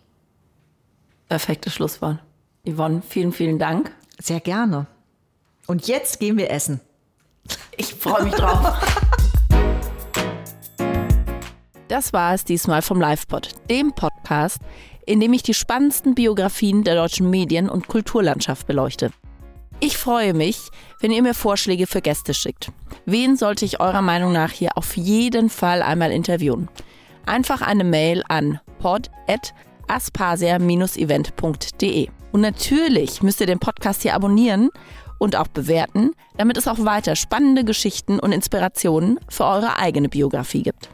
[1.30, 2.20] Perfektes Schlusswort.
[2.66, 3.92] Yvonne, vielen, vielen Dank.
[4.20, 4.88] Sehr gerne.
[5.68, 6.80] Und jetzt gehen wir essen.
[7.76, 8.76] Ich freue mich drauf.
[11.90, 14.60] Das war es diesmal vom LivePod, dem Podcast,
[15.06, 19.12] in dem ich die spannendsten Biografien der deutschen Medien- und Kulturlandschaft beleuchte.
[19.80, 20.70] Ich freue mich,
[21.00, 22.74] wenn ihr mir Vorschläge für Gäste schickt.
[23.06, 26.68] Wen sollte ich eurer Meinung nach hier auf jeden Fall einmal interviewen?
[27.26, 28.60] Einfach eine Mail an
[29.88, 32.08] pod.aspasia-event.de.
[32.32, 34.70] Und natürlich müsst ihr den Podcast hier abonnieren
[35.18, 40.62] und auch bewerten, damit es auch weiter spannende Geschichten und Inspirationen für eure eigene Biografie
[40.64, 40.90] gibt.